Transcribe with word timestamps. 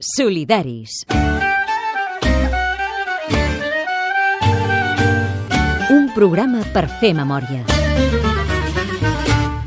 Solidaris. 0.00 1.04
Un 5.92 6.06
programa 6.14 6.62
per 6.72 6.86
fer 7.02 7.10
memòria. 7.12 7.66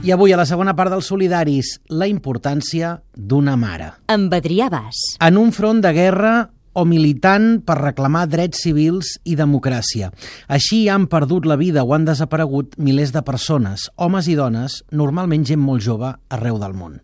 I 0.02 0.10
avui, 0.10 0.34
a 0.34 0.40
la 0.42 0.48
segona 0.50 0.74
part 0.74 0.90
dels 0.90 1.06
Solidaris, 1.06 1.76
la 1.94 2.10
importància 2.10 2.96
d'una 3.14 3.54
mare. 3.62 3.92
Amb 4.10 4.34
Adrià 4.34 4.72
Bas. 4.74 5.04
En 5.22 5.38
un 5.38 5.54
front 5.54 5.86
de 5.86 5.94
guerra 5.94 6.34
o 6.74 6.88
militant 6.90 7.62
per 7.62 7.78
reclamar 7.78 8.26
drets 8.26 8.66
civils 8.66 9.14
i 9.30 9.38
democràcia. 9.38 10.10
Així 10.50 10.88
han 10.90 11.06
perdut 11.14 11.46
la 11.46 11.62
vida 11.62 11.86
o 11.86 11.94
han 11.94 12.10
desaparegut 12.10 12.74
milers 12.82 13.14
de 13.14 13.22
persones, 13.22 13.92
homes 14.02 14.28
i 14.28 14.34
dones, 14.34 14.82
normalment 14.90 15.46
gent 15.46 15.62
molt 15.62 15.86
jove, 15.86 16.10
arreu 16.34 16.58
del 16.58 16.74
món. 16.74 16.98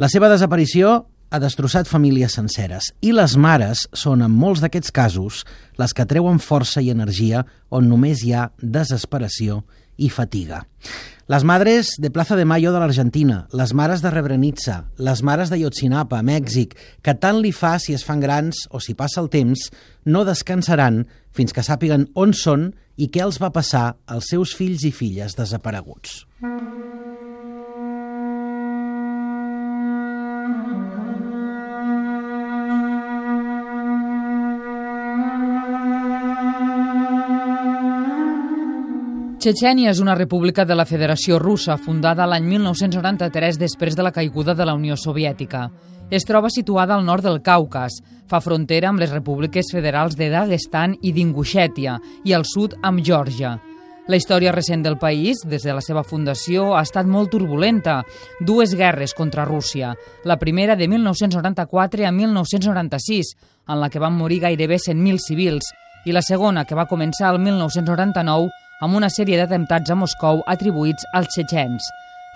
La 0.00 0.08
seva 0.08 0.32
desaparició 0.32 1.09
ha 1.30 1.38
destrossat 1.42 1.88
famílies 1.88 2.34
senceres 2.36 2.90
i 3.00 3.14
les 3.14 3.36
mares 3.38 3.86
són, 3.94 4.22
en 4.26 4.34
molts 4.34 4.62
d'aquests 4.64 4.90
casos, 4.94 5.44
les 5.78 5.94
que 5.94 6.06
treuen 6.06 6.42
força 6.42 6.82
i 6.82 6.90
energia 6.90 7.44
on 7.70 7.88
només 7.88 8.24
hi 8.24 8.34
ha 8.34 8.50
desesperació 8.60 9.62
i 10.00 10.08
fatiga. 10.10 10.64
Les 11.30 11.44
madres 11.46 11.92
de 12.02 12.10
Plaza 12.10 12.34
de 12.34 12.44
Mayo 12.48 12.72
de 12.74 12.80
l'Argentina, 12.82 13.44
les 13.54 13.72
mares 13.76 14.02
de 14.02 14.10
Rebrenica, 14.10 14.80
les 14.98 15.22
mares 15.22 15.52
de 15.52 15.60
Yotzinapa, 15.60 16.18
a 16.18 16.26
Mèxic, 16.26 16.74
que 17.06 17.14
tant 17.14 17.38
li 17.38 17.52
fa 17.54 17.76
si 17.78 17.94
es 17.94 18.02
fan 18.02 18.18
grans 18.24 18.64
o 18.70 18.80
si 18.82 18.96
passa 18.98 19.22
el 19.22 19.30
temps, 19.30 19.68
no 20.04 20.24
descansaran 20.26 21.04
fins 21.30 21.54
que 21.54 21.62
sàpiguen 21.62 22.08
on 22.18 22.34
són 22.34 22.72
i 22.98 23.12
què 23.12 23.22
els 23.22 23.38
va 23.38 23.52
passar 23.54 23.92
als 24.10 24.32
seus 24.34 24.56
fills 24.58 24.82
i 24.88 24.90
filles 24.90 25.38
desapareguts. 25.38 26.24
Txetxènia 39.40 39.88
és 39.88 40.02
una 40.04 40.12
república 40.18 40.66
de 40.68 40.74
la 40.76 40.84
Federació 40.84 41.38
Russa, 41.40 41.78
fundada 41.80 42.26
l'any 42.28 42.44
1993 42.44 43.56
després 43.56 43.94
de 43.96 44.04
la 44.04 44.12
caiguda 44.12 44.52
de 44.52 44.66
la 44.68 44.74
Unió 44.76 44.98
Soviètica. 45.00 45.62
Es 46.12 46.26
troba 46.28 46.50
situada 46.52 46.92
al 46.92 47.06
nord 47.06 47.24
del 47.24 47.40
Caucas, 47.40 47.96
fa 48.28 48.42
frontera 48.44 48.90
amb 48.90 49.00
les 49.00 49.08
repúbliques 49.08 49.72
federals 49.72 50.18
de 50.20 50.28
Dagestan 50.28 50.98
i 51.00 51.14
d'Ingushetia 51.16 51.96
i 52.28 52.36
al 52.36 52.44
sud 52.44 52.76
amb 52.84 53.00
Geòrgia. 53.00 53.56
La 54.12 54.20
història 54.20 54.52
recent 54.52 54.84
del 54.84 55.00
país, 55.00 55.40
des 55.48 55.64
de 55.64 55.72
la 55.72 55.80
seva 55.80 56.04
fundació, 56.04 56.74
ha 56.76 56.84
estat 56.84 57.08
molt 57.08 57.32
turbulenta. 57.32 58.02
Dues 58.44 58.76
guerres 58.76 59.16
contra 59.16 59.48
Rússia. 59.48 59.96
La 60.24 60.36
primera 60.36 60.76
de 60.76 60.84
1994 60.84 62.04
a 62.04 62.12
1996, 62.12 63.36
en 63.72 63.80
la 63.80 63.88
que 63.88 64.04
van 64.04 64.20
morir 64.20 64.42
gairebé 64.44 64.76
100.000 64.76 65.28
civils, 65.30 65.72
i 66.04 66.12
la 66.12 66.20
segona, 66.20 66.66
que 66.66 66.76
va 66.76 66.88
començar 66.88 67.32
el 67.32 67.40
1999, 67.40 68.50
amb 68.80 68.96
una 68.96 69.10
sèrie 69.12 69.38
d'atemptats 69.40 69.92
a 69.92 69.96
Moscou 69.98 70.42
atribuïts 70.48 71.06
als 71.14 71.30
txetxens. 71.34 71.86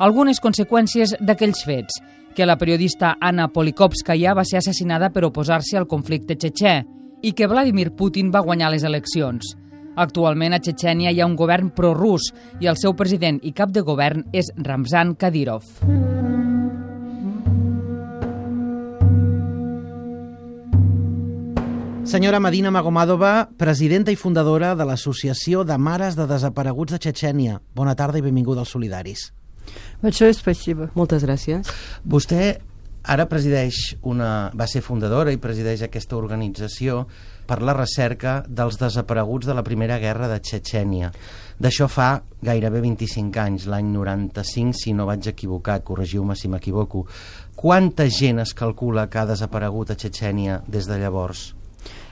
Algunes 0.04 0.40
conseqüències 0.42 1.16
d'aquells 1.20 1.64
fets, 1.64 2.00
que 2.34 2.46
la 2.46 2.58
periodista 2.58 3.14
Anna 3.20 3.48
Polikovskaya 3.48 4.34
va 4.34 4.44
ser 4.44 4.58
assassinada 4.58 5.10
per 5.14 5.24
oposar-se 5.24 5.78
al 5.78 5.88
conflicte 5.88 6.36
txetxè 6.36 6.74
i 7.22 7.32
que 7.32 7.48
Vladimir 7.48 7.92
Putin 7.96 8.32
va 8.34 8.42
guanyar 8.44 8.72
les 8.74 8.84
eleccions. 8.84 9.54
Actualment 9.94 10.56
a 10.56 10.58
Txetxènia 10.58 11.14
hi 11.14 11.22
ha 11.22 11.28
un 11.30 11.36
govern 11.38 11.70
prorus 11.70 12.32
i 12.60 12.66
el 12.66 12.80
seu 12.80 12.96
president 12.98 13.38
i 13.42 13.54
cap 13.54 13.70
de 13.70 13.86
govern 13.86 14.26
és 14.34 14.50
Ramzan 14.58 15.14
Kadyrov. 15.14 16.23
Senyora 22.09 22.39
Medina 22.39 22.71
Magomadova, 22.71 23.49
presidenta 23.53 24.09
i 24.09 24.15
fundadora 24.17 24.71
de 24.73 24.85
l'Associació 24.87 25.61
de 25.61 25.75
Mares 25.77 26.15
de 26.17 26.25
Desapareguts 26.25 26.95
de 26.95 26.97
Txetxènia. 27.03 27.59
Bona 27.77 27.93
tarda 27.93 28.17
i 28.17 28.23
benvinguda 28.25 28.63
als 28.63 28.71
Solidaris. 28.73 29.27
Большое 30.01 30.33
спасибо. 30.33 30.87
Moltes 30.97 31.21
gràcies. 31.21 31.69
Vostè 32.01 32.55
ara 33.03 33.27
presideix 33.29 33.93
una... 34.09 34.49
va 34.57 34.65
ser 34.65 34.81
fundadora 34.81 35.29
i 35.29 35.37
presideix 35.37 35.83
aquesta 35.85 36.17
organització 36.17 37.03
per 37.45 37.59
la 37.61 37.77
recerca 37.77 38.39
dels 38.47 38.81
desapareguts 38.81 39.45
de 39.45 39.53
la 39.53 39.65
Primera 39.69 39.99
Guerra 40.01 40.31
de 40.33 40.39
Txetxènia. 40.41 41.11
D'això 41.61 41.85
fa 41.93 42.09
gairebé 42.41 42.81
25 42.89 43.43
anys, 43.45 43.69
l'any 43.69 43.93
95, 43.93 44.81
si 44.81 44.97
no 44.97 45.05
vaig 45.09 45.29
equivocat, 45.29 45.85
corregiu-me 45.85 46.33
si 46.33 46.49
m'equivoco. 46.49 47.05
Quanta 47.53 48.09
gent 48.09 48.41
es 48.41 48.57
calcula 48.57 49.05
que 49.09 49.21
ha 49.21 49.29
desaparegut 49.29 49.93
a 49.93 49.99
Txetxènia 49.99 50.63
des 50.65 50.89
de 50.89 50.97
llavors? 50.97 51.51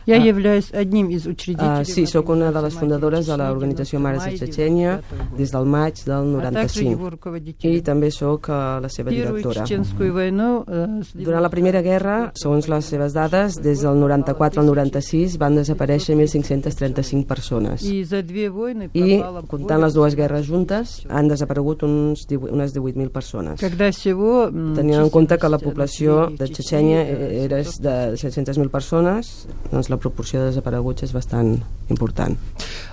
Я 0.08 0.16
являюсь 0.16 0.72
одним 0.72 1.10
из 1.10 1.28
учредителей. 1.28 1.82
Uh, 1.82 1.86
sí, 1.86 2.08
sóc 2.08 2.30
una 2.30 2.50
de 2.50 2.62
les 2.62 2.74
fundadores 2.74 3.28
de 3.28 3.36
l'organització 3.36 4.00
Mares 4.00 4.24
de 4.24 4.38
Txetxènia 4.40 5.02
des 5.36 5.52
del 5.52 5.66
maig 5.68 6.00
del 6.08 6.30
95 6.32 7.68
i 7.68 7.82
també 7.84 8.08
sóc 8.16 8.48
uh, 8.48 8.80
la 8.80 8.88
seva 8.88 9.12
directora. 9.12 9.66
Durant 9.68 11.44
la 11.44 11.50
Primera 11.52 11.82
Guerra, 11.84 12.32
segons 12.40 12.70
les 12.72 12.88
seves 12.88 13.18
dades, 13.18 13.58
des 13.60 13.84
del 13.84 14.00
94 14.00 14.64
al 14.64 14.70
96 14.72 15.36
van 15.42 15.60
desaparèixer 15.60 16.16
1.535 16.16 17.28
persones. 17.28 17.84
I, 17.84 19.20
comptant 19.52 19.84
les 19.84 19.94
dues 20.00 20.16
guerres 20.16 20.48
juntes, 20.48 21.02
han 21.12 21.28
desaparegut 21.28 21.84
uns 21.84 22.24
18, 22.32 22.54
unes 22.56 22.72
18.000 22.72 23.12
persones. 23.12 23.60
Tenint 23.60 25.02
en 25.02 25.12
compte 25.12 25.36
que 25.36 25.52
la 25.52 25.60
població 25.60 26.30
de 26.32 26.48
Txetxènia 26.48 27.04
era 27.44 27.60
de 27.60 28.00
700.000 28.16 28.72
persones, 28.72 29.36
doncs 29.68 29.91
la 29.92 29.98
proporció 29.98 30.42
de 30.42 30.52
desapareguts 30.52 31.04
és 31.04 31.14
bastant 31.14 31.58
important. 31.90 32.38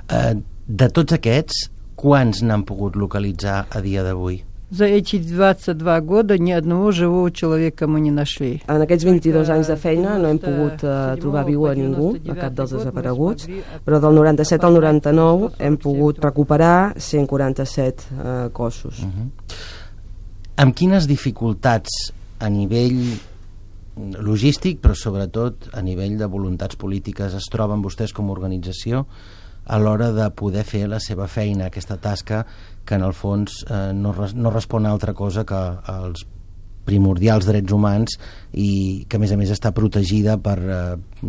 Uh, 0.08 0.34
de 0.66 0.88
tots 0.88 1.12
aquests, 1.12 1.68
quants 1.94 2.42
n'han 2.42 2.64
pogut 2.64 2.96
localitzar 2.96 3.66
a 3.70 3.80
dia 3.80 4.02
d'avui? 4.02 4.42
За 4.70 4.86
эти 4.86 5.16
22 5.18 6.00
года 6.00 6.36
ни 6.36 6.50
одного 6.50 6.90
живого 6.90 7.30
человека 7.30 7.86
мы 7.86 8.00
не 8.00 8.10
нашли. 8.10 8.62
En 8.66 8.82
aquests 8.82 9.04
22 9.04 9.50
anys 9.50 9.68
de 9.68 9.76
feina 9.76 10.18
no 10.18 10.28
hem 10.28 10.38
pogut 10.38 10.82
uh, 10.82 11.14
trobar 11.20 11.44
viu 11.44 11.66
a 11.68 11.74
ningú, 11.74 12.16
a 12.26 12.34
cap 12.34 12.56
dels 12.56 12.72
desapareguts, 12.72 13.46
però 13.84 14.00
del 14.00 14.16
97 14.16 14.66
al 14.66 14.74
99 14.74 15.52
hem 15.60 15.76
pogut 15.76 16.18
recuperar 16.18 16.94
147 16.98 18.08
uh, 18.10 18.50
cossos. 18.52 18.98
Uh 18.98 19.04
-huh. 19.04 19.28
Amb 20.56 20.74
quines 20.74 21.06
dificultats 21.06 22.10
a 22.38 22.48
nivell 22.48 23.20
logístic, 24.19 24.79
però 24.83 24.95
sobretot 24.95 25.69
a 25.73 25.83
nivell 25.85 26.17
de 26.19 26.29
voluntats 26.29 26.79
polítiques 26.79 27.35
es 27.37 27.47
troben 27.51 27.83
vostès 27.85 28.13
com 28.15 28.29
a 28.29 28.35
organització 28.35 29.05
a 29.69 29.77
l'hora 29.77 30.09
de 30.15 30.25
poder 30.33 30.63
fer 30.65 30.87
la 30.89 30.97
seva 31.03 31.27
feina, 31.29 31.67
aquesta 31.67 31.99
tasca 32.01 32.41
que 32.85 32.97
en 32.97 33.05
el 33.05 33.13
fons 33.13 33.61
eh, 33.69 33.91
no, 33.93 34.13
res, 34.17 34.33
no 34.33 34.49
respon 34.49 34.87
a 34.87 34.93
altra 34.95 35.13
cosa 35.13 35.45
que 35.45 35.59
als 35.93 36.25
primordials 36.89 37.45
drets 37.45 37.75
humans 37.75 38.17
i 38.57 39.05
que 39.05 39.19
a 39.19 39.21
més 39.21 39.33
a 39.35 39.37
més 39.37 39.53
està 39.53 39.71
protegida 39.77 40.39
per 40.41 40.57
eh, 40.57 40.79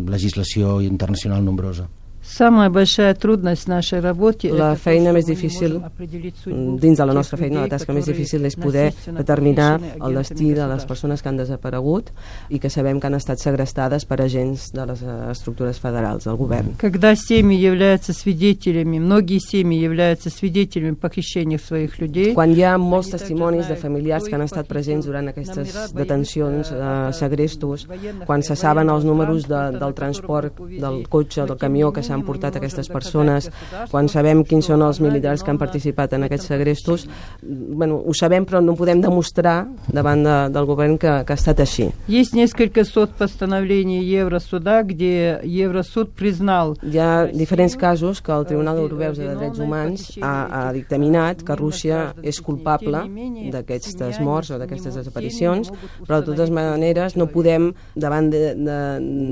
legislació 0.09 0.79
internacional 0.81 1.45
nombrosa. 1.45 1.85
Самая 2.30 2.70
большая 2.70 3.14
трудность 3.14 3.68
нашей 3.68 4.00
работе 4.00 4.50
la 4.52 4.74
feina 4.74 5.12
més 5.14 5.24
difícil 5.24 5.78
dins 5.96 6.98
de 6.98 7.04
la 7.06 7.14
nostra 7.14 7.38
feina, 7.38 7.62
la 7.62 7.70
tasca 7.70 7.94
més 7.94 8.04
difícil 8.04 8.44
és 8.44 8.56
poder 8.58 8.90
determinar 9.06 9.78
el 9.78 10.18
destí 10.18 10.50
de 10.52 10.66
les 10.66 10.84
persones 10.84 11.22
que 11.22 11.30
han 11.30 11.38
desaparegut 11.38 12.10
i 12.50 12.58
que 12.58 12.68
sabem 12.68 12.98
que 13.00 13.06
han 13.06 13.16
estat 13.16 13.40
segrestades 13.40 14.04
per 14.04 14.18
agents 14.24 14.66
de 14.74 14.86
les 14.90 15.04
estructures 15.30 15.78
federals 15.78 16.26
del 16.26 16.36
govern. 16.36 16.74
Когда 16.76 17.14
семьи 17.14 17.56
являются 17.56 18.12
свидетелями, 18.12 18.98
многие 18.98 19.38
семьи 19.38 19.78
являются 19.78 20.28
свидетелями 20.28 20.94
похищения 20.94 21.58
своих 21.58 22.00
людей. 22.00 22.34
Quan 22.34 22.52
hi 22.52 22.64
ha 22.64 22.76
molts 22.76 23.14
testimonis 23.14 23.68
de 23.68 23.76
familiars 23.76 24.26
que 24.26 24.34
han 24.34 24.44
estat 24.44 24.66
presents 24.66 25.06
durant 25.06 25.30
aquestes 25.30 25.94
detencions, 25.94 26.72
eh, 26.74 27.12
segrestos, 27.12 27.86
quan 28.26 28.42
se 28.42 28.56
saben 28.56 28.90
els 28.90 29.04
números 29.04 29.46
de, 29.46 29.78
del 29.78 29.94
transport 29.94 30.58
del 30.58 31.06
cotxe, 31.08 31.46
del 31.46 31.56
camió 31.56 31.92
que 31.92 32.02
s'han 32.20 32.24
portat 32.26 32.56
aquestes 32.56 32.88
persones, 32.92 33.50
quan 33.90 34.08
sabem 34.08 34.42
quins 34.44 34.68
són 34.68 34.82
els 34.82 35.00
militars 35.00 35.44
que 35.44 35.52
han 35.52 35.60
participat 35.60 36.16
en 36.16 36.26
aquests 36.26 36.50
segrestos, 36.52 37.06
bueno, 37.42 38.00
ho 38.04 38.14
sabem 38.14 38.46
però 38.46 38.60
no 38.64 38.76
podem 38.76 39.00
demostrar 39.00 39.66
davant 39.92 40.24
de, 40.24 40.36
del 40.54 40.68
govern 40.68 40.96
que, 40.98 41.12
que 41.26 41.34
ha 41.34 41.38
estat 41.38 41.60
així. 41.60 41.90
Есть 42.08 42.34
несколько 42.34 42.84
сот 42.84 43.10
постановлений 43.16 44.02
Евросуда, 44.04 44.82
где 44.82 45.40
Евросуд 45.42 46.12
признал... 46.12 46.76
Hi 46.82 46.98
ha 46.98 47.26
diferents 47.26 47.76
casos 47.76 48.20
que 48.20 48.32
el 48.32 48.46
Tribunal 48.46 48.78
Europeu 48.78 49.12
de 49.12 49.34
Drets 49.34 49.58
Humans 49.58 50.18
ha, 50.22 50.68
ha 50.68 50.72
dictaminat 50.72 51.42
que 51.46 51.56
Rússia 51.56 52.12
és 52.22 52.40
culpable 52.40 53.04
d'aquestes 53.52 54.20
morts 54.20 54.52
o 54.54 54.60
d'aquestes 54.60 54.96
desaparicions, 54.98 55.72
però 56.06 56.20
de 56.20 56.32
totes 56.32 56.50
maneres 56.50 57.16
no 57.16 57.28
podem 57.30 57.72
davant 57.94 58.30
d'ells 58.30 58.66
de, 58.66 58.80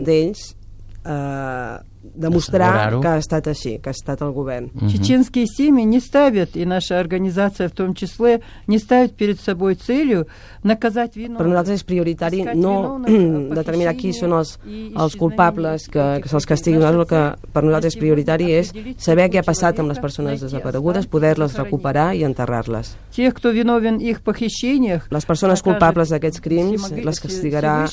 de, 0.07 1.11
eh, 1.11 1.98
demostrar 2.05 3.01
que 3.01 3.09
ha 3.09 3.19
estat 3.19 3.49
així, 3.49 3.79
que 3.83 3.91
ha 3.91 3.95
estat 3.97 4.21
el 4.23 4.33
govern. 4.33 4.67
Uh 4.75 4.83
-huh. 4.83 4.91
Чеченские 4.93 5.47
семьи 5.47 5.85
не 5.85 6.01
ставят, 6.01 6.57
и 6.57 6.65
наша 6.65 7.01
организация 7.01 7.69
в 7.69 7.73
том 7.73 7.95
числе, 7.95 8.41
не 8.67 8.79
ставит 8.79 9.15
перед 9.15 9.41
собой 9.41 9.75
целью 9.75 10.27
наказать 10.63 11.17
виновных. 11.17 11.39
Per 11.39 11.47
nosaltres 11.47 11.75
és 11.75 11.85
prioritari 11.85 12.45
no 12.55 13.01
determinar 13.51 13.95
qui 13.95 14.13
són 14.13 14.33
els, 14.33 14.59
els 14.67 15.17
culpables 15.17 15.89
que, 15.89 16.21
que 16.23 16.29
se'ls 16.29 16.47
castigui. 16.47 16.83
El 16.85 17.07
que 17.07 17.35
per 17.53 17.63
nosaltres 17.63 17.95
és 17.95 17.99
prioritari 17.99 18.53
és 18.53 18.73
saber 18.99 19.31
què 19.31 19.39
ha 19.39 19.43
passat 19.43 19.79
amb 19.79 19.89
les 19.89 19.99
persones 19.99 20.41
desaparegudes, 20.41 21.07
poder-les 21.07 21.57
recuperar 21.57 22.15
i 22.15 22.25
enterrar-les. 22.25 22.97
Тех, 23.11 23.35
кто 23.35 23.51
виновен 23.53 24.01
их 24.01 24.23
похищениях, 24.23 25.07
les 25.11 25.25
persones 25.25 25.63
culpables 25.63 26.09
d'aquests 26.09 26.41
crims 26.41 26.91
les 26.91 27.21
castigarà 27.21 27.89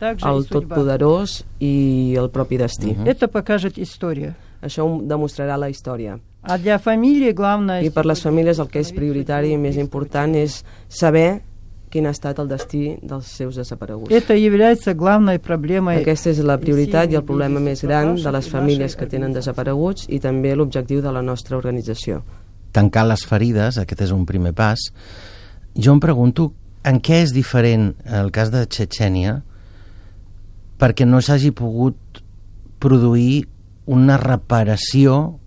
el 0.00 0.44
Totpoderós 0.50 1.40
i 1.62 2.14
el 2.20 2.28
propi 2.30 2.58
destí. 2.60 2.90
Uh 2.92 2.98
-huh. 2.98 3.08
Это 3.40 3.40
покажет 3.40 3.78
история. 3.78 4.36
Això 4.60 4.84
ho 4.84 5.00
demostrarà 5.00 5.56
la 5.56 5.70
història. 5.70 6.20
А 6.42 6.58
для 6.58 6.76
фамилии 6.76 7.32
главное... 7.32 7.80
I 7.80 7.90
per 7.90 8.04
les 8.04 8.20
famílies 8.20 8.58
el 8.60 8.68
que 8.68 8.82
és 8.84 8.92
prioritari 8.92 9.54
i 9.54 9.56
més 9.56 9.78
important 9.80 10.34
és 10.36 10.58
saber 10.88 11.40
quin 11.88 12.04
ha 12.04 12.12
estat 12.12 12.42
el 12.42 12.50
destí 12.50 12.98
dels 13.00 13.30
seus 13.32 13.56
desapareguts. 13.56 14.12
Это 14.12 14.36
является 14.36 14.92
главной 14.92 15.38
проблемой. 15.38 16.02
Aquesta 16.02 16.30
és 16.30 16.42
la 16.44 16.58
prioritat 16.60 17.10
i 17.10 17.16
el 17.16 17.24
problema 17.24 17.58
més 17.58 17.80
gran 17.82 18.14
de 18.20 18.32
les 18.36 18.50
famílies 18.52 18.96
que 19.00 19.08
tenen 19.08 19.32
desapareguts 19.32 20.10
i 20.12 20.20
també 20.20 20.52
l'objectiu 20.54 21.00
de 21.00 21.12
la 21.12 21.22
nostra 21.22 21.56
organització. 21.56 22.20
Tancar 22.76 23.06
les 23.08 23.24
ferides, 23.24 23.80
aquest 23.80 24.04
és 24.04 24.12
un 24.12 24.26
primer 24.28 24.52
pas. 24.52 24.90
Jo 25.72 25.96
em 25.96 26.04
pregunto 26.04 26.52
en 26.84 27.00
què 27.00 27.24
és 27.24 27.32
diferent 27.32 27.94
el 28.04 28.28
cas 28.30 28.52
de 28.52 28.66
Txetxènia 28.66 29.40
perquè 30.76 31.08
no 31.08 31.24
s'hagi 31.24 31.54
pogut 31.56 32.09
produir 32.81 33.45
una 33.85 34.17
reparació, 34.17 35.37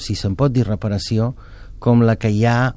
si 0.00 0.16
se'n 0.16 0.36
pot 0.38 0.52
dir 0.54 0.66
reparació, 0.66 1.34
com 1.80 2.04
la 2.04 2.16
que 2.20 2.32
hi 2.32 2.44
ha, 2.48 2.72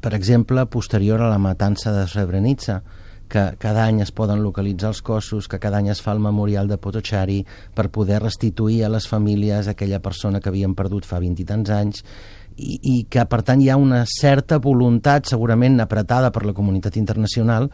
per 0.00 0.14
exemple, 0.16 0.64
posterior 0.72 1.22
a 1.22 1.32
la 1.32 1.40
matança 1.42 1.92
de 1.94 2.06
Srebrenica, 2.08 2.82
que 3.28 3.56
cada 3.58 3.84
any 3.84 4.00
es 4.04 4.12
poden 4.14 4.42
localitzar 4.42 4.92
els 4.92 5.02
cossos, 5.02 5.48
que 5.50 5.58
cada 5.58 5.80
any 5.80 5.90
es 5.90 6.00
fa 6.02 6.14
el 6.14 6.22
memorial 6.22 6.68
de 6.70 6.78
Potocari 6.78 7.40
per 7.74 7.88
poder 7.90 8.20
restituir 8.22 8.84
a 8.84 8.90
les 8.92 9.08
famílies 9.10 9.68
aquella 9.68 10.00
persona 10.02 10.40
que 10.40 10.52
havien 10.52 10.76
perdut 10.78 11.06
fa 11.08 11.18
vint 11.22 11.34
i 11.42 11.46
tants 11.48 11.72
anys 11.74 12.04
i, 12.56 12.78
i 12.78 12.96
que 13.10 13.26
per 13.28 13.42
tant 13.42 13.60
hi 13.60 13.70
ha 13.70 13.80
una 13.80 14.04
certa 14.08 14.60
voluntat 14.62 15.26
segurament 15.28 15.80
apretada 15.82 16.30
per 16.32 16.46
la 16.46 16.54
comunitat 16.54 16.96
internacional 16.96 17.68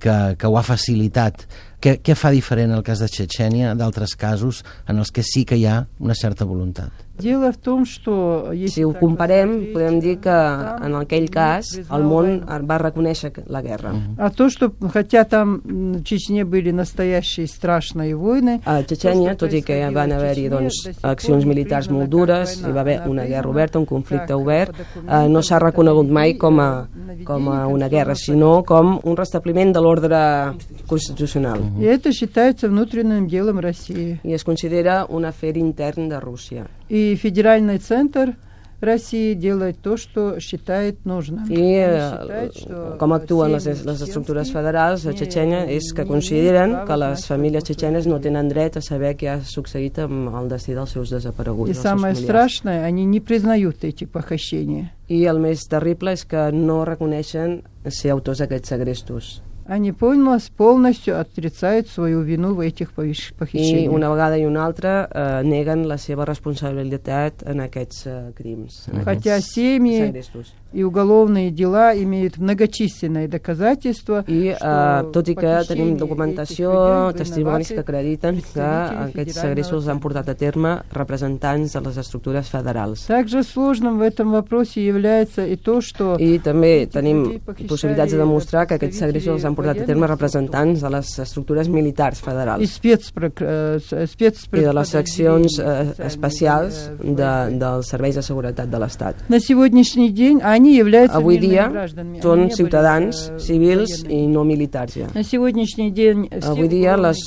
que, 0.00 0.36
que 0.36 0.46
ho 0.46 0.58
ha 0.58 0.66
facilitat 0.66 1.46
què, 1.81 1.99
què 2.01 2.15
fa 2.17 2.31
diferent 2.33 2.73
el 2.73 2.83
cas 2.85 3.01
de 3.03 3.09
Txetxènia 3.11 3.75
d'altres 3.77 4.15
casos 4.17 4.63
en 4.89 4.97
els 5.03 5.11
que 5.13 5.23
sí 5.23 5.45
que 5.45 5.59
hi 5.59 5.67
ha 5.69 5.83
una 5.99 6.15
certa 6.17 6.45
voluntat? 6.45 7.05
Дело 7.17 7.49
в 7.53 7.57
том, 7.57 7.85
что... 7.85 8.51
Si 8.67 8.83
ho 8.83 8.91
comparem, 8.91 9.71
podem 9.71 10.01
dir 10.03 10.17
que 10.19 10.35
en 10.83 10.95
aquell 10.99 11.29
cas 11.31 11.69
el 11.79 12.03
món 12.03 12.41
va 12.43 12.77
reconèixer 12.81 13.31
la 13.47 13.61
guerra. 13.63 13.93
А 14.17 14.29
то, 14.29 14.49
что, 14.49 14.73
хотя 14.91 15.23
там 15.23 15.61
в 15.63 16.03
Чечне 16.03 16.43
были 16.43 16.71
настоящие 16.71 17.47
страшные 17.47 18.15
войны... 18.15 18.59
A 18.65 18.83
Txetxènia, 18.83 19.37
tot 19.39 19.53
i 19.55 19.61
que 19.63 19.79
van 19.95 20.11
haver-hi 20.11 20.49
doncs, 20.51 20.81
accions 21.03 21.47
militars 21.47 21.87
molt 21.87 22.11
dures, 22.11 22.57
hi 22.59 22.73
va 22.75 22.83
haver 22.83 22.99
una 23.07 23.23
guerra 23.23 23.49
oberta, 23.49 23.79
un 23.79 23.87
conflicte 23.87 24.35
obert, 24.35 24.75
eh, 24.75 25.27
no 25.31 25.39
s'ha 25.39 25.61
reconegut 25.63 26.11
mai 26.11 26.35
com 26.35 26.59
a, 26.59 26.69
com 27.23 27.47
a 27.47 27.61
una 27.71 27.87
guerra, 27.87 28.17
sinó 28.19 28.57
com 28.67 28.99
un 29.03 29.15
restabliment 29.15 29.71
de 29.71 29.79
l'ordre 29.79 30.19
constitucional. 30.85 31.63
И 31.79 31.83
это 31.83 32.11
считается 32.11 32.69
внутренним 32.69 33.27
делом 33.27 33.59
России. 33.59 34.19
И 34.23 34.31
es 34.31 34.43
considera 34.43 35.05
un 35.05 35.25
afer 35.25 35.53
intern 35.53 36.09
de 36.09 36.19
Rússia. 36.19 36.67
И 36.89 37.15
федеральный 37.15 37.79
центр 37.79 38.35
России 38.81 39.33
делает 39.33 39.77
то, 39.81 39.97
что 39.97 40.39
считает 40.39 41.05
нужным. 41.05 41.45
I 41.49 41.55
eh, 41.57 42.97
com 42.99 43.13
actuen 43.13 43.53
les, 43.53 43.65
les 43.65 44.01
estructures 44.01 44.51
federals 44.51 45.05
a 45.05 45.13
Txetxènia 45.13 45.65
és 45.71 45.91
que 45.95 46.05
consideren 46.05 46.85
que 46.87 46.97
les 46.99 47.25
famílies 47.27 47.63
txetxenes 47.63 48.07
no 48.07 48.19
tenen 48.19 48.49
dret 48.51 48.77
a 48.77 48.83
saber 48.83 49.15
què 49.15 49.31
ha 49.31 49.39
succeït 49.41 49.99
amb 50.03 50.29
el 50.35 50.51
destí 50.51 50.75
dels 50.75 50.91
seus 50.91 51.11
desapareguts. 51.11 51.71
И 51.71 51.73
самое 51.73 52.15
страшное, 52.15 52.83
они 52.83 53.05
не 53.05 53.19
признают 53.19 53.83
эти 53.83 54.05
похищения. 54.05 54.91
I 55.07 55.25
el 55.25 55.39
més 55.39 55.67
terrible 55.69 56.13
és 56.13 56.25
que 56.25 56.51
no 56.51 56.83
reconeixen 56.85 57.61
ser 57.87 58.11
autors 58.11 58.41
d'aquests 58.41 58.69
segrestos. 58.69 59.41
Они 59.66 59.92
полностью 59.92 61.20
отрицают 61.20 61.88
свою 61.88 62.22
вину 62.22 62.54
в 62.54 62.60
этих 62.60 62.92
похищениях. 62.92 63.92
I 63.92 63.94
una 63.94 64.10
vegada 64.10 64.36
i 64.36 64.44
una 64.44 64.64
altra 64.64 65.08
eh, 65.10 65.42
neguen 65.44 65.86
la 65.88 65.96
seva 65.98 66.24
responsabilitat 66.24 67.44
en 67.46 67.60
aquests 67.60 68.06
eh, 68.06 68.32
crims. 68.34 68.88
En 68.92 69.04
Хотя 69.04 69.40
семьи 69.40 70.12
и 70.75 70.83
уголовные 70.83 71.51
дела 71.51 71.95
имеют 71.95 72.37
многочисленные 72.37 73.29
доказательства. 73.29 74.25
I 74.27 74.55
uh, 74.59 75.09
tot 75.11 75.29
i 75.31 75.35
que 75.35 75.53
tenim 75.69 75.95
documentació, 75.95 77.13
testimonis 77.15 77.71
que 77.71 77.79
acrediten 77.79 78.41
que 78.43 78.59
aquests 78.59 79.39
segrestos 79.39 79.87
han 79.87 80.01
portat 80.03 80.33
a 80.33 80.35
terme 80.35 80.73
representants 80.91 81.77
de 81.77 81.81
les 81.85 81.99
estructures 82.03 82.49
federals. 82.51 83.05
Также 83.07 83.43
сложным 83.43 83.99
в 83.99 84.01
этом 84.01 84.31
вопросе 84.31 84.85
является 84.85 85.45
и 85.45 85.55
то, 85.55 85.79
что 85.79 86.17
I 86.19 86.39
també 86.43 86.89
tenim 86.91 87.39
possibilitats 87.69 88.11
de 88.11 88.19
demostrar 88.19 88.67
que 88.67 88.75
aquests 88.75 88.99
segrestos 88.99 89.45
han 89.45 89.55
portat 89.55 89.79
a 89.79 89.85
terme 89.87 90.07
representants 90.11 90.83
de 90.83 90.91
les 90.91 91.19
estructures 91.19 91.69
militars 91.69 92.19
federals. 92.19 92.59
I, 92.83 92.91
I 92.91 94.65
de 94.65 94.73
les 94.73 94.89
seccions 94.91 95.59
uh, 95.59 95.95
especials 96.03 96.89
de, 96.99 97.31
dels 97.63 97.87
serveis 97.87 98.19
de 98.19 98.25
seguretat 98.25 98.67
de 98.67 98.79
l'Estat. 98.83 99.23
На 99.29 99.39
сегодняшний 99.39 100.09
день 100.09 100.41
они 100.43 100.58
являются 100.58 100.58
Avui 101.16 101.38
dia 101.38 101.66
són 102.22 102.50
ciutadans, 102.54 103.32
civils 103.40 104.04
i 104.08 104.26
no 104.26 104.44
militars 104.44 104.96
ja. 104.96 105.06
Avui 106.52 106.68
dia 106.68 106.96
les, 106.96 107.18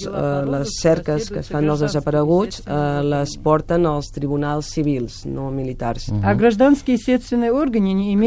les 0.50 0.68
cerques 0.82 1.30
que 1.30 1.40
es 1.40 1.50
fan 1.52 1.68
dels 1.68 1.80
desapareguts 1.86 2.64
les 3.04 3.38
porten 3.44 3.86
als 3.86 4.12
tribunals 4.16 4.70
civils, 4.74 5.26
no 5.26 5.52
militars. 5.52 6.10
Uh 6.10 6.16
-huh. 6.16 6.30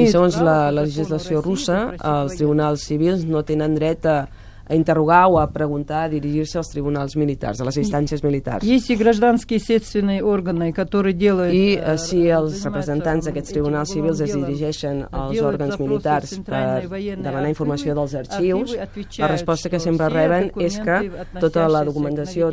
I 0.07 0.11
segons 0.11 0.37
la, 0.41 0.71
la 0.71 0.83
legislació 0.83 1.41
russa, 1.43 1.93
els 2.03 2.37
tribunals 2.37 2.83
civils 2.87 3.25
no 3.25 3.43
tenen 3.43 3.75
dret 3.75 4.07
a 4.07 4.29
a 4.72 4.76
interrogar 4.76 5.28
o 5.28 5.38
a 5.38 5.48
preguntar, 5.52 6.06
a 6.06 6.10
dirigir-se 6.10 6.58
als 6.58 6.70
tribunals 6.70 7.16
militars, 7.16 7.60
a 7.60 7.66
les 7.66 7.78
instàncies 7.78 8.24
militars. 8.24 8.64
Есть 8.64 8.90
гражданские 8.96 9.60
следственные 9.60 10.24
органы, 10.24 10.72
которые 10.72 11.14
делают... 11.14 11.54
I 11.54 11.76
uh, 11.76 11.98
si 11.98 12.30
els 12.32 12.64
representants 12.64 13.28
d'aquests 13.28 13.52
tribunals 13.52 13.92
civils 13.92 14.22
es 14.22 14.32
dirigeixen 14.32 15.04
als 15.12 15.42
òrgans 15.42 15.76
militars 15.80 16.40
per 16.48 16.88
demanar 16.88 17.50
informació 17.50 17.96
dels 17.98 18.16
arxius, 18.16 18.78
la 19.20 19.28
resposta 19.28 19.70
que 19.70 19.80
sempre 19.80 20.08
reben 20.08 20.52
és 20.56 20.80
que 20.80 21.28
tota 21.42 21.68
la 21.68 21.84
documentació 21.84 22.52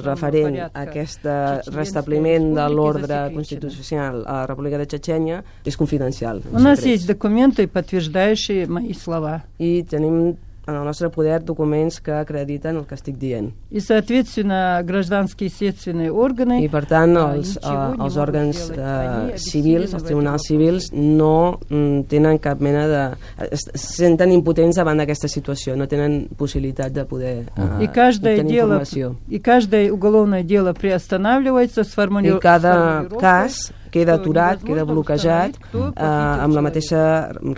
referent 0.00 0.56
a 0.64 0.70
aquest 0.86 1.28
restabliment 1.76 2.54
de 2.56 2.68
l'ordre 2.72 3.26
constitucional 3.34 4.24
a 4.24 4.42
la 4.42 4.46
República 4.48 4.80
de 4.80 4.88
Txetxènia 4.88 5.44
és 5.64 5.76
confidencial. 5.76 6.40
У 6.52 6.58
нас 6.58 6.86
есть 6.86 7.06
документы, 7.06 7.68
подтверждающие 7.68 8.66
мои 8.66 8.94
слова. 8.94 9.44
I 9.58 9.84
tenim 9.84 10.36
en 10.66 10.74
el 10.74 10.84
nostre 10.84 11.08
poder 11.10 11.44
documents 11.44 12.00
que 12.00 12.12
acrediten 12.12 12.76
el 12.76 12.86
que 12.86 12.94
estic 12.94 13.16
dient. 13.18 13.52
I, 13.70 13.80
соответственно, 13.80 14.80
гражданские 14.84 15.48
следственные 15.50 16.12
органы... 16.12 16.62
I, 16.64 16.68
per 16.68 16.84
tant, 16.86 17.16
els, 17.16 17.56
uh, 17.62 17.96
els 17.98 18.16
òrgans 18.20 18.60
uh, 18.76 19.38
civils, 19.40 19.94
els 19.96 20.04
tribunals 20.04 20.46
civils, 20.46 20.90
no 20.92 21.58
mm, 21.68 22.06
tenen 22.10 22.38
cap 22.42 22.60
mena 22.60 22.86
de... 22.90 23.02
Es 23.50 23.66
senten 23.74 24.32
impotents 24.36 24.78
davant 24.80 25.00
d'aquesta 25.00 25.30
situació, 25.32 25.76
no 25.76 25.88
tenen 25.90 26.28
possibilitat 26.38 26.94
de 26.94 27.06
poder 27.08 27.34
uh, 27.56 27.80
I 27.82 27.88
каждое 27.88 28.42
дело, 28.42 28.80
informació. 28.80 29.16
И 29.28 29.38
каждое 29.38 29.90
уголовное 29.90 30.42
дело 30.42 30.72
приостанавливается 30.72 31.84
с 31.84 31.88
формулировкой... 31.88 32.38
I 32.38 32.42
cada 32.42 33.08
cas 33.18 33.72
queda 33.94 34.14
aturat, 34.14 34.62
queda 34.62 34.84
bloquejat 34.86 35.56
eh, 35.74 36.04
amb 36.04 36.54
la 36.54 36.62
mateixa 36.62 37.02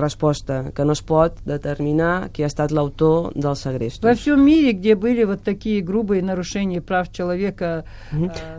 resposta, 0.01 0.73
que 0.75 0.85
no 0.85 0.97
es 0.97 1.03
pot 1.05 1.37
determinar 1.45 2.31
qui 2.33 2.45
ha 2.45 2.51
estat 2.51 2.73
l'autor 2.73 3.33
del 3.37 3.57
segrest. 3.57 4.03
Во 4.03 4.15
всем 4.15 4.45
мире, 4.45 4.73
где 4.73 4.95
были 4.95 5.25
вот 5.25 5.43
такие 5.43 5.83
грубые 5.83 6.23
нарушения 6.23 6.81
прав 6.81 7.13
человека... 7.13 7.85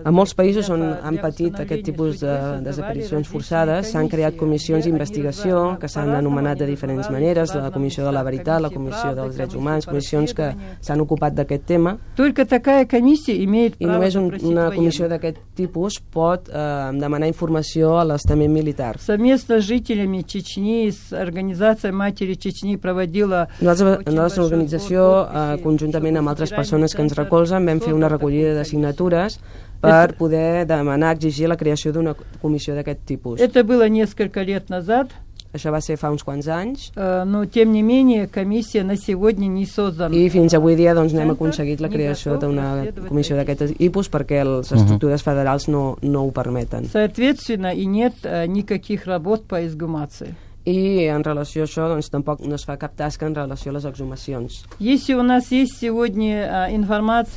A 0.04 0.12
molts 0.12 0.34
països 0.36 0.70
on 0.74 0.82
han 0.84 1.18
patit 1.22 1.58
aquest 1.60 1.84
tipus 1.86 2.22
de 2.22 2.34
desaparicions 2.66 3.28
forçades 3.30 3.92
s'han 3.94 4.10
creat 4.12 4.38
comissions 4.38 4.86
d'investigació 4.86 5.78
que 5.82 5.90
s'han 5.90 6.14
anomenat 6.16 6.60
de 6.60 6.68
diferents 6.70 7.10
maneres, 7.14 7.54
la 7.56 7.72
Comissió 7.72 8.06
de 8.06 8.12
la 8.12 8.24
Veritat, 8.24 8.62
la 8.62 8.72
Comissió 8.74 9.14
dels 9.18 9.38
Drets 9.38 9.56
Humans, 9.56 9.88
comissions 9.90 10.34
que 10.38 10.52
s'han 10.82 11.02
ocupat 11.02 11.34
d'aquest 11.34 11.66
tema. 11.66 11.98
Только 12.16 12.46
такая 12.46 12.86
комиссия 12.86 13.44
имеет 13.44 13.76
I 13.80 13.86
només 13.86 14.16
un, 14.16 14.30
una 14.44 14.70
comissió 14.72 15.08
d'aquest 15.08 15.38
tipus 15.56 16.00
pot 16.00 16.50
eh, 16.50 16.92
demanar 17.00 17.28
informació 17.28 17.64
informació 17.68 17.98
a 18.00 18.04
l'estament 18.08 18.54
militar. 18.54 18.98
Совместно 19.00 19.60
с 19.60 19.64
жителями 19.64 20.22
Чечни, 20.22 20.90
с 20.92 21.14
организацией 21.14 21.92
Матери 21.92 22.36
Чечни 22.36 22.78
проводила... 22.78 23.50
Nosaltres, 23.60 24.06
la 24.06 24.22
nostra 24.24 24.44
organització, 24.44 25.28
eh, 25.28 25.58
conjuntament 25.64 26.18
amb 26.18 26.30
altres 26.30 26.52
persones 26.52 26.96
que 26.96 27.04
ens 27.04 27.16
recolzen, 27.18 27.66
vam 27.66 27.80
fer 27.84 27.94
una 27.94 28.10
recollida 28.10 28.54
de 28.56 28.66
signatures 28.66 29.40
per 29.84 30.16
poder 30.16 30.66
demanar, 30.66 31.16
exigir 31.18 31.50
la 31.52 31.58
creació 31.60 31.92
d'una 31.92 32.16
comissió 32.42 32.76
d'aquest 32.76 33.04
tipus. 33.06 33.40
Это 33.40 33.64
было 33.64 33.90
несколько 33.90 34.42
лет 34.44 34.70
назад. 34.70 35.12
Això 35.54 35.70
va 35.70 35.84
ser 35.86 36.00
fa 36.02 36.10
uns 36.10 36.24
quants 36.26 36.48
anys. 36.50 36.92
Но, 36.98 37.46
тем 37.46 37.72
не 37.72 37.84
менее, 37.84 38.26
комиссия 38.26 38.84
на 38.84 38.98
сегодня 38.98 39.46
не 39.46 39.68
создана. 39.68 40.16
I 40.16 40.30
fins 40.30 40.54
avui 40.56 40.76
dia 40.76 40.96
doncs, 40.96 41.14
no 41.14 41.22
hem 41.22 41.30
aconseguit 41.36 41.80
la 41.80 41.90
creació 41.94 42.40
d'una 42.42 42.88
comissió 43.06 43.38
d'aquest 43.38 43.78
tipus 43.78 44.10
perquè 44.10 44.42
les 44.44 44.72
estructures 44.74 45.22
federals 45.22 45.68
no, 45.68 46.00
no 46.02 46.26
ho 46.26 46.32
permeten. 46.32 46.90
Соответственно, 46.90 47.72
и 47.72 47.86
нет 47.86 48.16
никаких 48.48 49.06
работ 49.06 49.44
по 49.46 49.64
эксгумации 49.64 50.34
i 50.68 51.08
en 51.12 51.24
relació 51.24 51.64
a 51.64 51.68
això 51.68 51.90
doncs, 51.92 52.08
tampoc 52.12 52.40
no 52.48 52.56
es 52.56 52.64
fa 52.64 52.78
cap 52.80 52.94
tasca 52.96 53.28
en 53.28 53.36
relació 53.36 53.72
a 53.72 53.76
les 53.76 53.86
exhumacions. 53.86 54.62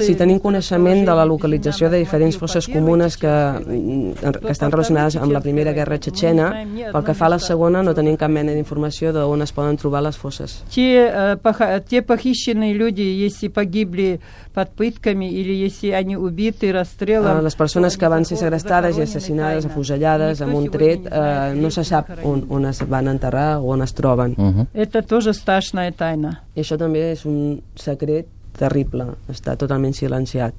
Si 0.06 0.14
tenim 0.20 0.38
coneixement 0.42 1.02
de 1.08 1.16
la 1.18 1.24
localització 1.26 1.90
de 1.90 1.98
diferents 2.04 2.38
fosses 2.38 2.68
comunes 2.70 3.16
que, 3.18 3.34
que 4.38 4.52
estan 4.54 4.70
relacionades 4.70 5.18
amb 5.18 5.34
la 5.34 5.42
Primera 5.42 5.74
Guerra 5.74 5.98
Txetxena, 5.98 6.52
pel 6.92 7.06
que 7.08 7.16
fa 7.18 7.26
a 7.26 7.34
la 7.34 7.40
segona 7.42 7.82
no 7.82 7.96
tenim 7.98 8.18
cap 8.20 8.30
mena 8.30 8.54
d'informació 8.54 9.10
d'on 9.16 9.42
es 9.42 9.54
poden 9.56 9.76
trobar 9.80 10.04
les 10.06 10.16
fosses. 10.16 10.60
Те, 10.70 11.10
те 11.88 12.02
похищенные 12.02 12.74
люди, 12.74 13.02
если 13.02 13.48
погибли 13.48 14.20
под 14.54 14.70
пытками 14.70 15.30
или 15.30 15.52
если 15.52 15.90
они 15.90 16.16
убиты 16.16 16.72
расстрелом... 16.72 17.44
Les 17.44 17.54
persones 17.54 17.96
que 17.96 18.08
van 18.08 18.24
ser 18.24 18.38
segrestades 18.40 18.96
i 18.96 19.02
assassinades, 19.04 19.66
afusellades 19.68 20.40
amb 20.40 20.56
un 20.56 20.70
tret, 20.72 21.04
eh, 21.10 21.52
no 21.60 21.70
se 21.70 21.84
sap 21.84 22.08
on, 22.24 22.46
on 22.48 22.64
es 22.70 22.80
van 22.88 23.08
enterrar 23.12 23.58
o 23.60 23.74
on 23.74 23.82
es 23.82 23.92
troben. 23.92 24.34
Uh 24.38 24.44
-huh. 24.44 24.66
Это 24.74 25.02
тоже 25.02 25.34
страшная 25.34 25.92
тайна. 25.92 26.40
I 26.54 26.60
això 26.60 26.78
també 26.78 27.12
és 27.12 27.26
un 27.26 27.60
secret 27.74 28.26
terrible, 28.58 29.04
està 29.28 29.56
totalment 29.56 29.92
silenciat 29.92 30.54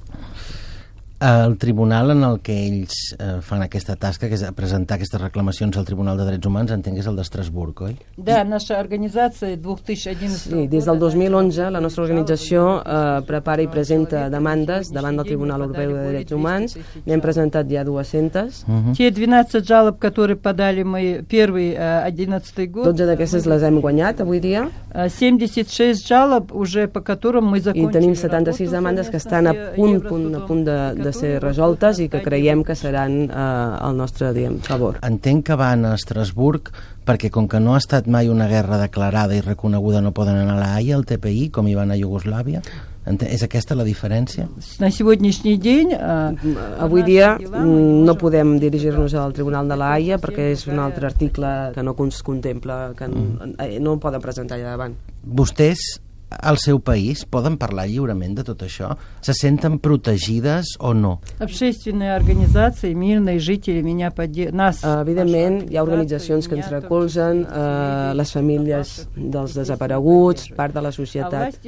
el 1.21 1.57
tribunal 1.57 2.12
en 2.12 2.24
el 2.24 2.39
que 2.41 2.53
ells 2.67 3.15
eh, 3.17 3.39
fan 3.41 3.63
aquesta 3.65 3.95
tasca, 3.97 4.27
que 4.29 4.38
és 4.38 4.43
presentar 4.53 4.97
aquestes 4.97 5.19
reclamacions 5.21 5.77
al 5.77 5.86
Tribunal 5.86 6.17
de 6.19 6.27
Drets 6.27 6.45
Humans, 6.45 6.74
entenc 6.75 6.97
que 6.97 7.01
és 7.01 7.09
el 7.09 7.17
d'Estrasburg, 7.17 7.81
oi? 7.88 7.95
Да, 8.17 8.43
наша 8.43 8.77
организация 8.79 9.57
2011 9.57 10.38
Sí, 10.38 10.67
des 10.67 10.86
del 10.86 11.00
2011 11.00 11.71
la 11.71 11.81
nostra 11.81 12.03
organització 12.03 12.83
eh, 12.83 13.21
prepara 13.25 13.65
i 13.65 13.67
presenta 13.67 14.27
demandes 14.29 14.91
davant 14.93 15.17
del 15.17 15.25
Tribunal 15.25 15.65
Europeu 15.65 15.95
de 15.95 16.05
Drets 16.12 16.36
Humans. 16.38 16.77
N'hem 17.07 17.21
presentat 17.21 17.65
ja 17.69 17.83
200. 17.83 18.63
Uh 18.67 18.74
-huh. 18.74 18.95
Те 18.95 19.09
12 19.12 19.63
жалоб, 19.65 19.97
которые 20.00 20.36
подали 20.36 20.83
мы 20.83 21.24
первый 21.27 21.74
11 21.74 22.67
год. 22.67 22.93
12 22.93 23.05
d'aquestes 23.05 23.45
les 23.45 23.63
hem 23.63 23.81
guanyat 23.81 24.21
avui 24.21 24.39
dia. 24.39 24.69
76 24.93 26.07
жалоб 26.07 26.51
уже 26.53 26.88
по 26.88 27.01
которым 27.01 27.45
мы 27.45 27.59
закончили. 27.59 27.89
I 27.89 27.91
tenim 27.91 28.15
76 28.15 28.71
demandes 28.71 29.09
que 29.09 29.17
estan 29.17 29.47
a 29.47 29.53
punt, 29.75 30.07
punt, 30.07 30.36
a 30.36 30.39
punt 30.45 30.65
de, 30.65 30.95
de 30.95 31.07
ser 31.15 31.38
resoltes 31.43 32.01
i 32.03 32.09
que 32.12 32.21
creiem 32.25 32.63
que 32.67 32.75
seran 32.75 33.24
eh, 33.27 33.38
al 33.38 33.97
nostre 33.97 34.33
diem, 34.36 34.59
favor. 34.63 35.00
Entenc 35.05 35.47
que 35.47 35.57
van 35.59 35.86
a 35.86 35.95
Estrasburg 35.97 36.71
perquè 37.07 37.31
com 37.31 37.47
que 37.47 37.62
no 37.63 37.75
ha 37.75 37.79
estat 37.81 38.07
mai 38.12 38.27
una 38.27 38.50
guerra 38.51 38.79
declarada 38.81 39.36
i 39.38 39.41
reconeguda 39.41 40.01
no 40.03 40.12
poden 40.12 40.41
anar 40.41 40.57
a 40.57 40.62
la 40.62 40.69
AIA, 40.75 40.97
al 40.97 41.07
TPI, 41.07 41.50
com 41.55 41.67
hi 41.67 41.75
van 41.77 41.93
a 41.93 41.97
Iugoslàvia? 42.00 42.62
És 43.07 43.43
aquesta 43.45 43.75
la 43.79 43.86
diferència? 43.88 44.50
На 44.83 44.89
сегодняшний 44.91 45.55
день... 45.57 45.93
Avui 45.95 47.05
dia 47.07 47.38
no 47.39 48.17
podem 48.19 48.57
dirigir-nos 48.59 49.15
al 49.15 49.31
Tribunal 49.33 49.69
de 49.69 49.77
la 49.79 49.93
Haia 49.95 50.17
perquè 50.19 50.50
és 50.51 50.65
un 50.67 50.81
altre 50.83 51.07
article 51.07 51.53
que 51.75 51.86
no 51.86 51.95
contempla, 51.95 52.91
que 52.97 53.07
mm. 53.07 53.79
no 53.79 53.95
poden 54.03 54.24
presentar 54.24 54.59
allà 54.59 54.75
davant. 54.75 54.97
Vostès 55.24 55.79
al 56.31 56.57
seu 56.57 56.79
país 56.79 57.24
poden 57.25 57.55
parlar 57.57 57.88
lliurement 57.88 58.36
de 58.36 58.43
tot 58.43 58.63
això? 58.65 58.91
Se 59.24 59.33
senten 59.33 59.79
protegides 59.79 60.75
o 60.79 60.93
no? 60.93 61.19
Общественные 61.39 62.13
организации, 62.13 62.93
мирные 62.93 63.39
жители 63.39 63.81
меня 63.81 64.12
поддерживают. 64.12 64.55
Нас, 64.55 64.83
Evidentment, 64.83 65.69
hi 65.71 65.77
ha 65.77 65.83
organitzacions 65.83 66.47
que 66.47 66.55
ens 66.55 66.69
recolzen, 66.69 67.45
eh, 67.45 68.13
les 68.13 68.31
famílies 68.31 69.07
dels 69.15 69.55
desapareguts, 69.55 70.51
part 70.55 70.74
de 70.74 70.81
la 70.81 70.91
societat 70.91 71.59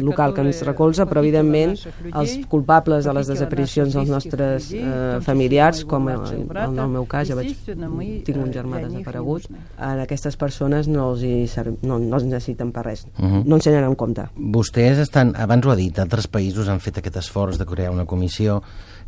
local 0.00 0.34
que 0.34 0.40
ens 0.42 0.62
recolza, 0.62 1.06
però 1.06 1.20
evidentment 1.20 1.76
els 2.12 2.38
culpables 2.48 3.04
de 3.04 3.14
les 3.14 3.26
desaparicions 3.26 3.94
dels 3.94 4.08
nostres 4.08 4.70
eh, 4.72 5.18
familiars, 5.22 5.84
com 5.84 6.08
en, 6.08 6.48
en 6.54 6.78
el 6.78 6.88
meu 6.88 7.06
cas, 7.06 7.28
ja 7.28 7.38
vaig, 7.38 7.54
tinc 7.66 8.38
un 8.38 8.52
germà 8.54 8.82
desaparegut, 8.84 9.50
a 9.76 9.94
aquestes 10.04 10.36
persones 10.36 10.88
no 10.88 11.10
els, 11.12 11.22
hi, 11.22 11.44
no, 11.82 11.98
no 11.98 12.16
els 12.16 12.28
necessiten 12.28 12.70
per 12.72 12.86
res, 12.86 13.06
uh 13.18 13.24
-huh. 13.24 13.44
no 13.44 13.56
ens 13.56 13.64
tenen 13.64 13.84
en 13.84 13.94
compte 13.94 14.07
compte. 14.09 14.27
Vostès 14.35 14.99
estan, 14.99 15.33
abans 15.37 15.65
ho 15.65 15.73
ha 15.73 15.77
dit, 15.77 15.97
altres 15.99 16.27
països 16.27 16.69
han 16.69 16.79
fet 16.79 16.99
aquest 16.99 17.19
esforç 17.21 17.59
de 17.59 17.65
crear 17.65 17.91
una 17.93 18.05
comissió 18.05 18.61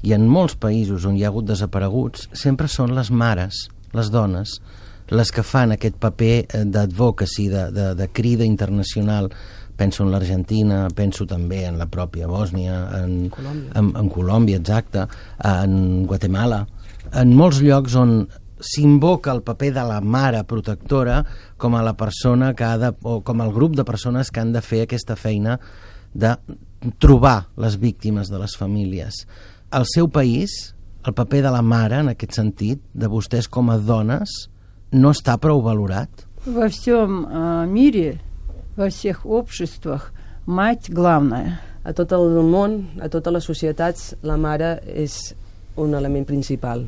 i 0.04 0.14
en 0.14 0.28
molts 0.28 0.56
països 0.56 1.06
on 1.06 1.18
hi 1.18 1.24
ha 1.26 1.32
hagut 1.32 1.46
desapareguts 1.46 2.30
sempre 2.34 2.68
són 2.68 2.96
les 2.96 3.12
mares, 3.12 3.70
les 3.94 4.12
dones, 4.12 4.60
les 5.12 5.32
que 5.32 5.44
fan 5.44 5.74
aquest 5.74 5.98
paper 6.00 6.36
eh, 6.46 6.64
d'advocacy, 6.66 7.50
de, 7.50 7.66
de, 7.72 7.88
de 7.96 8.08
crida 8.08 8.46
internacional 8.46 9.32
penso 9.76 10.04
en 10.04 10.12
l'Argentina, 10.12 10.86
penso 10.94 11.26
també 11.26 11.64
en 11.66 11.80
la 11.80 11.88
pròpia 11.90 12.28
Bòsnia, 12.30 12.76
en 13.02 13.32
Colòmbia, 13.34 13.72
en, 13.80 13.88
en 13.98 14.10
Colòmbia 14.14 14.60
exacte, 14.62 15.08
en 15.42 16.06
Guatemala, 16.06 16.68
en 17.18 17.34
molts 17.36 17.64
llocs 17.66 17.96
on 17.98 18.20
s'invoca 18.61 19.33
el 19.33 19.43
paper 19.45 19.73
de 19.75 19.85
la 19.85 20.01
mare 20.01 20.43
protectora 20.49 21.21
com 21.61 21.77
a 21.77 21.83
la 21.85 21.97
persona 21.97 22.55
que 22.55 22.65
ha 22.65 22.79
de, 22.81 22.93
o 23.03 23.21
com 23.21 23.43
el 23.45 23.53
grup 23.53 23.77
de 23.77 23.85
persones 23.85 24.31
que 24.31 24.41
han 24.41 24.53
de 24.55 24.63
fer 24.65 24.83
aquesta 24.85 25.17
feina 25.17 25.59
de 26.15 26.35
trobar 26.99 27.49
les 27.57 27.77
víctimes 27.81 28.31
de 28.33 28.41
les 28.41 28.57
famílies. 28.57 29.27
Al 29.71 29.85
seu 29.89 30.09
país, 30.09 30.75
el 31.05 31.15
paper 31.15 31.43
de 31.43 31.53
la 31.53 31.63
mare, 31.63 32.01
en 32.01 32.13
aquest 32.13 32.37
sentit, 32.39 32.83
de 32.95 33.09
vostès 33.11 33.49
com 33.49 33.71
a 33.71 33.79
dones, 33.79 34.49
no 34.93 35.13
està 35.15 35.37
prou 35.43 35.63
valorat? 35.63 36.25
Во 36.47 36.69
всем 36.71 37.25
э, 37.27 37.67
мире, 37.67 38.21
во 38.77 38.89
всех 38.89 39.27
обществах, 39.27 40.13
мать 40.47 40.91
главная. 40.91 41.61
A 41.87 41.93
tot 41.95 42.11
el 42.13 42.41
món, 42.43 42.81
a 42.99 43.09
totes 43.11 43.35
les 43.35 43.47
societats, 43.47 44.15
la 44.27 44.37
mare 44.37 44.81
és 44.87 45.35
un 45.79 45.95
element 45.95 46.27
principal. 46.27 46.87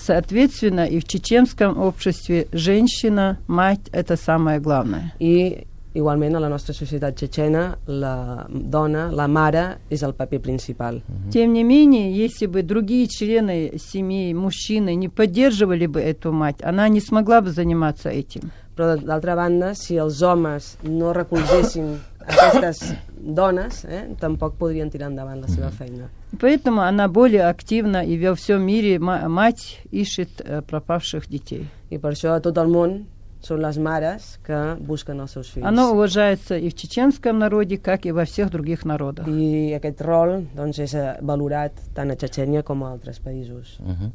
Соответственно, 0.00 0.86
и 0.86 1.00
в 1.00 1.04
чеченском 1.04 1.78
обществе 1.78 2.46
женщина, 2.52 3.38
мать– 3.46 3.80
это 3.92 4.16
самое 4.16 4.60
главное. 4.60 5.12
И 5.18 5.66
igualment 5.94 6.34
a 6.34 6.40
la 6.40 6.48
nostra 6.48 6.74
societat 6.74 7.14
txetxena 7.14 7.62
la 7.86 8.46
dona, 8.48 9.06
la 9.14 9.26
mare 9.30 9.78
és 9.88 10.02
el 10.02 10.12
paper 10.12 10.40
principal. 10.40 11.02
Тем 11.30 11.52
не 11.52 11.62
менее, 11.62 12.12
если 12.12 12.46
бы 12.46 12.62
другие 12.62 13.06
члены 13.06 13.78
семьи, 13.78 14.34
мужчины 14.34 14.94
не 14.96 15.08
поддерживали 15.08 15.86
бы 15.86 16.00
эту 16.00 16.32
мать, 16.32 16.56
она 16.62 16.88
не 16.88 17.00
смогла 17.00 17.40
бы 17.40 17.50
заниматься 17.50 18.10
этим. 18.10 18.50
Però 18.76 18.96
d'altra 18.96 19.36
banda, 19.36 19.74
si 19.74 19.94
els 19.94 20.20
homes 20.20 20.76
no 20.82 21.12
recolzessin 21.12 21.94
aquestes 22.23 22.93
dones, 23.19 23.83
eh, 23.85 24.05
tampoc 24.19 24.55
podrien 24.57 24.89
tirar 24.89 25.09
endavant 25.09 25.41
la 25.41 25.47
seva 25.47 25.71
feina. 25.71 26.09
Поэтому 26.39 26.81
она 26.81 27.07
более 27.07 27.45
активна 27.49 28.05
и 28.05 28.17
во 28.17 28.35
всем 28.35 28.61
мире 28.63 28.99
мать 28.99 29.79
ищет 29.91 30.29
пропавших 30.67 31.27
детей. 31.27 31.67
И 31.89 31.97
per 31.97 32.11
això 32.13 32.35
a 32.35 32.39
tot 32.39 32.57
el 32.57 32.67
món 32.67 33.05
són 33.41 33.61
les 33.63 33.77
mares 33.79 34.37
que 34.43 34.57
busquen 34.79 35.19
els 35.23 35.31
seus 35.31 35.49
fills. 35.49 35.65
Оно 35.65 35.91
уважается 35.91 36.57
и 36.57 36.69
в 36.69 36.75
чеченском 36.75 37.39
народе, 37.39 37.77
как 37.77 38.05
и 38.05 38.11
во 38.11 38.25
всех 38.25 38.51
других 38.51 38.85
народах. 38.85 39.27
I 39.27 39.73
aquest 39.75 40.01
rol 40.01 40.45
doncs, 40.55 40.79
és 40.79 40.95
valorat 41.21 41.73
tant 41.95 42.11
a 42.11 42.15
Txetxènia 42.15 42.63
com 42.63 42.83
a 42.83 42.91
altres 42.91 43.19
països. 43.19 43.79
Uh 43.79 43.87
-huh. 43.89 44.11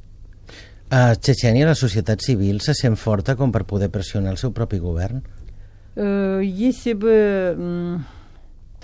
A 0.90 1.14
Txetxènia 1.16 1.66
la 1.66 1.75
societat 1.75 2.21
civil 2.21 2.61
se 2.61 2.75
sent 2.75 2.97
forta 2.97 3.35
com 3.37 3.50
per 3.50 3.64
poder 3.64 3.90
pressionar 3.90 4.31
el 4.31 4.37
seu 4.37 4.52
propi 4.52 4.78
govern? 4.78 5.23
Uh, 5.99 6.40
если 6.43 6.93
бы 6.93 8.00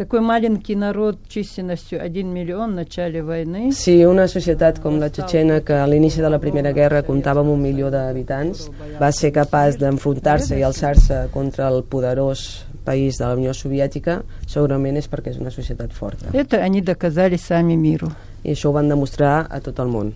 Такой 0.00 0.20
маленький 0.22 0.76
народ 0.76 1.18
численностью 1.28 2.02
1 2.02 2.26
миллион 2.26 2.72
в 2.72 2.74
начале 2.74 3.22
войны. 3.22 3.70
Si 3.70 4.02
una 4.06 4.28
societat 4.28 4.80
com 4.80 4.96
la 4.98 5.10
txetxena, 5.10 5.60
que 5.60 5.74
a 5.76 5.84
l'inici 5.84 6.22
de 6.22 6.30
la 6.30 6.38
Primera 6.40 6.72
Guerra 6.72 7.02
comptava 7.02 7.42
amb 7.44 7.52
un 7.52 7.60
milió 7.60 7.90
d'habitants, 7.92 8.70
va 8.96 9.10
ser 9.12 9.28
capaç 9.30 9.76
d'enfrontar-se 9.76 10.56
i 10.56 10.64
alçar-se 10.64 11.26
contra 11.34 11.68
el 11.68 11.82
poderós 11.84 12.64
país 12.82 13.18
de 13.20 13.26
la 13.26 13.36
Unió 13.36 13.52
Soviètica, 13.52 14.22
segurament 14.48 14.96
és 14.96 15.04
perquè 15.04 15.34
és 15.34 15.36
una 15.36 15.52
societat 15.52 15.92
forta. 15.92 16.32
Это 16.32 16.64
они 16.64 16.80
доказали 16.80 17.36
сами 17.36 17.76
миру. 17.76 18.08
I 18.42 18.54
això 18.54 18.70
ho 18.70 18.72
van 18.72 18.88
demostrar 18.88 19.48
a 19.50 19.60
tot 19.60 19.84
el 19.84 19.92
món. 19.92 20.14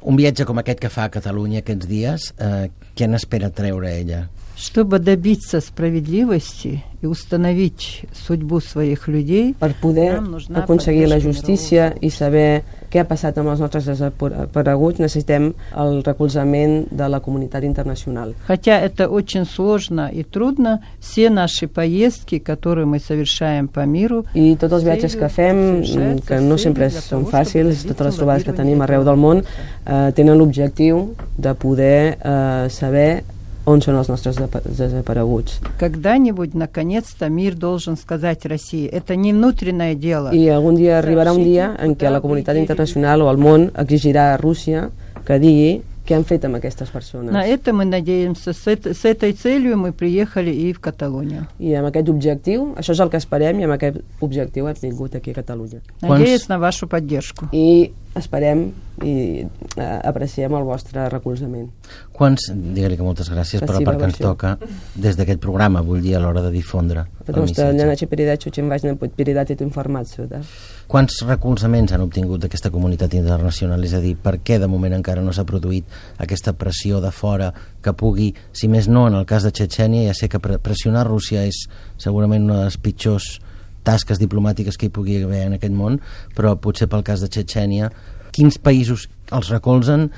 Un 0.00 0.16
viatge 0.16 0.46
com 0.48 0.56
aquest 0.56 0.80
que 0.80 0.88
fa 0.88 1.04
a 1.04 1.12
Catalunya 1.12 1.60
aquests 1.60 1.86
dies, 1.86 2.32
eh, 2.38 2.70
què 2.96 3.06
n'espera 3.06 3.50
treure 3.50 3.92
ella? 3.92 4.30
Чтобы 4.58 5.00
добиться 5.00 5.60
справедливости 5.60 6.84
и 7.02 7.06
установить 7.06 8.06
судьбу 8.14 8.60
своих 8.60 9.08
людей, 9.08 9.54
per 9.58 9.74
poder 9.74 10.22
aconseguir 10.54 11.08
la 11.08 11.18
justícia 11.18 11.92
i 12.00 12.08
saber 12.08 12.62
què 12.88 13.02
ha 13.02 13.04
passat 13.04 13.36
amb 13.36 13.50
els 13.50 13.58
nostres 13.60 13.84
desapareguts, 13.90 15.02
necessitem 15.02 15.50
el 15.74 15.98
recolzament 16.06 16.86
de 16.94 17.08
la 17.10 17.18
comunitat 17.20 17.66
internacional. 17.66 18.32
Хотя 18.46 18.78
это 18.78 19.08
очень 19.08 19.44
сложно 19.44 20.08
и 20.08 20.22
трудно, 20.22 20.80
все 21.00 21.30
наши 21.30 21.66
поездки, 21.66 22.38
которые 22.38 22.86
мы 22.86 23.00
совершаем 23.00 23.66
по 23.66 23.84
миру... 23.84 24.24
I 24.34 24.54
tots 24.54 24.72
els 24.72 24.86
viatges 24.86 25.18
que 25.18 25.28
fem, 25.28 25.82
que 26.24 26.40
no 26.40 26.56
sempre 26.56 26.88
són 26.94 27.26
fàcils, 27.26 27.84
totes 27.90 28.06
les 28.06 28.16
trobades 28.22 28.46
que 28.46 28.54
tenim 28.54 28.80
arreu 28.86 29.02
del 29.04 29.18
món, 29.18 29.42
eh, 29.42 30.12
tenen 30.14 30.38
l'objectiu 30.38 31.10
de 31.36 31.52
poder 31.58 32.16
eh, 32.16 32.70
saber 32.70 33.24
on 33.68 33.80
són 33.80 33.96
els 33.96 34.10
nostres 34.12 34.36
desapareguts. 34.36 35.60
Когда-нибудь, 35.78 36.54
наконец-то, 36.54 37.28
мир 37.28 37.54
должен 37.54 37.96
сказать 37.96 38.44
России, 38.44 38.86
это 38.86 39.16
не 39.16 39.32
внутреннее 39.32 39.94
дело. 39.94 40.32
I 40.32 40.48
algun 40.48 40.76
dia 40.76 40.98
arribarà 40.98 41.32
un 41.32 41.42
dia 41.44 41.74
en 41.80 41.96
què 41.96 42.10
la 42.10 42.20
comunitat 42.20 42.56
internacional 42.56 43.22
o 43.22 43.30
el 43.30 43.38
món 43.38 43.70
exigirà 43.74 44.34
a 44.34 44.36
Rússia 44.36 44.90
que 45.24 45.38
digui 45.40 45.82
què 46.04 46.12
han 46.12 46.24
fet 46.28 46.44
amb 46.44 46.58
aquestes 46.58 46.90
persones. 46.92 47.32
На 47.32 47.46
это 47.46 47.72
мы 47.72 47.86
надеемся. 47.86 48.52
С, 48.52 48.66
это, 48.66 48.92
с 48.92 49.04
этой 49.04 49.32
целью 49.32 49.78
мы 49.78 49.92
приехали 49.92 50.50
и 50.50 50.72
в 50.72 50.80
Каталонию. 50.80 51.46
I 51.58 51.72
amb 51.80 51.88
aquest 51.88 52.10
objectiu, 52.12 52.74
això 52.76 52.92
és 52.92 53.00
el 53.00 53.08
que 53.08 53.16
esperem 53.16 53.60
i 53.60 53.64
amb 53.64 53.72
aquest 53.78 54.02
objectiu 54.20 54.68
hem 54.68 54.76
vingut 54.82 55.16
aquí 55.16 55.32
a 55.32 55.40
Catalunya. 55.40 55.80
Надеюсь 56.02 56.44
Quants... 56.44 56.48
на 56.48 56.58
вашу 56.58 56.86
поддержку. 56.86 57.48
I 57.52 57.92
esperem 58.14 58.68
i 59.02 59.14
eh, 59.42 59.98
apreciem 60.06 60.54
el 60.54 60.66
vostre 60.66 61.08
recolzament. 61.10 61.66
Quants, 62.14 62.50
digue-li 62.54 62.98
que 62.98 63.06
moltes 63.06 63.30
gràcies 63.32 63.64
per 63.64 63.74
la 63.74 63.82
part 63.86 63.98
que 63.98 64.10
ens 64.12 64.20
toca 64.22 64.54
des 64.94 65.18
d'aquest 65.18 65.42
programa, 65.42 65.82
vull 65.82 66.02
dir, 66.04 66.14
a 66.16 66.22
l'hora 66.22 66.44
de 66.44 66.52
difondre 66.54 67.06
Потому 67.26 67.46
что 67.46 67.72
для 67.72 67.86
нашей 67.86 68.06
передачи 68.06 68.48
очень 68.48 68.68
важно 68.68 68.96
передать 68.96 69.50
эту 69.50 69.64
информацию, 69.64 70.28
да. 70.28 70.42
Quants 70.86 71.22
recolzaments 71.24 71.92
han 71.92 72.02
obtingut 72.04 72.42
d'aquesta 72.42 72.68
comunitat 72.70 73.14
internacional? 73.16 73.80
És 73.84 73.94
a 73.96 74.00
dir, 74.04 74.12
per 74.20 74.36
què 74.44 74.58
de 74.60 74.68
moment 74.68 74.92
encara 74.92 75.22
no 75.24 75.32
s'ha 75.32 75.46
produït 75.48 75.88
aquesta 76.20 76.52
pressió 76.52 77.00
de 77.00 77.10
fora 77.10 77.48
que 77.80 77.94
pugui, 77.96 78.34
si 78.52 78.68
més 78.68 78.88
no, 78.88 79.06
en 79.08 79.16
el 79.16 79.24
cas 79.24 79.48
de 79.48 79.52
Txetxènia, 79.56 80.10
ja 80.10 80.14
sé 80.14 80.28
que 80.28 80.38
pressionar 80.38 81.06
Rússia 81.08 81.46
és 81.48 81.64
segurament 81.96 82.44
una 82.44 82.60
de 82.60 82.68
les 82.68 82.76
pitjors 82.76 83.38
tasques 83.84 84.18
diplomàtiques 84.18 84.78
que 84.80 84.88
hi 84.88 84.92
pugui 84.94 85.20
haver 85.22 85.44
en 85.48 85.56
aquest 85.58 85.74
món, 85.76 86.00
però 86.36 86.54
potser 86.56 86.88
pel 86.88 87.04
cas 87.06 87.20
de 87.24 87.28
Txetxènia, 87.28 87.90
quins 88.34 88.58
països 88.58 89.06
els 89.32 89.50
recolzen 89.52 90.08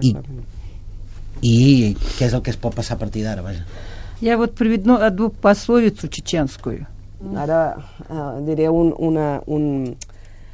i, 0.00 0.14
i 1.42 1.56
què 2.16 2.28
és 2.28 2.32
el 2.32 2.42
que 2.42 2.54
es 2.54 2.60
pot 2.60 2.74
passar 2.76 2.96
a 2.96 3.02
partir 3.02 3.26
d'ara, 3.26 3.42
vaja. 3.42 3.66
Я 4.20 4.38
вот 4.38 4.54
приведу 4.54 4.94
одну 4.94 5.28
пословицу 5.28 6.08
чеченскую. 6.08 6.86
Ara 7.36 7.76
uh, 8.08 8.40
diré 8.40 8.68
un, 8.68 8.94
una, 8.96 9.42
un, 9.46 9.94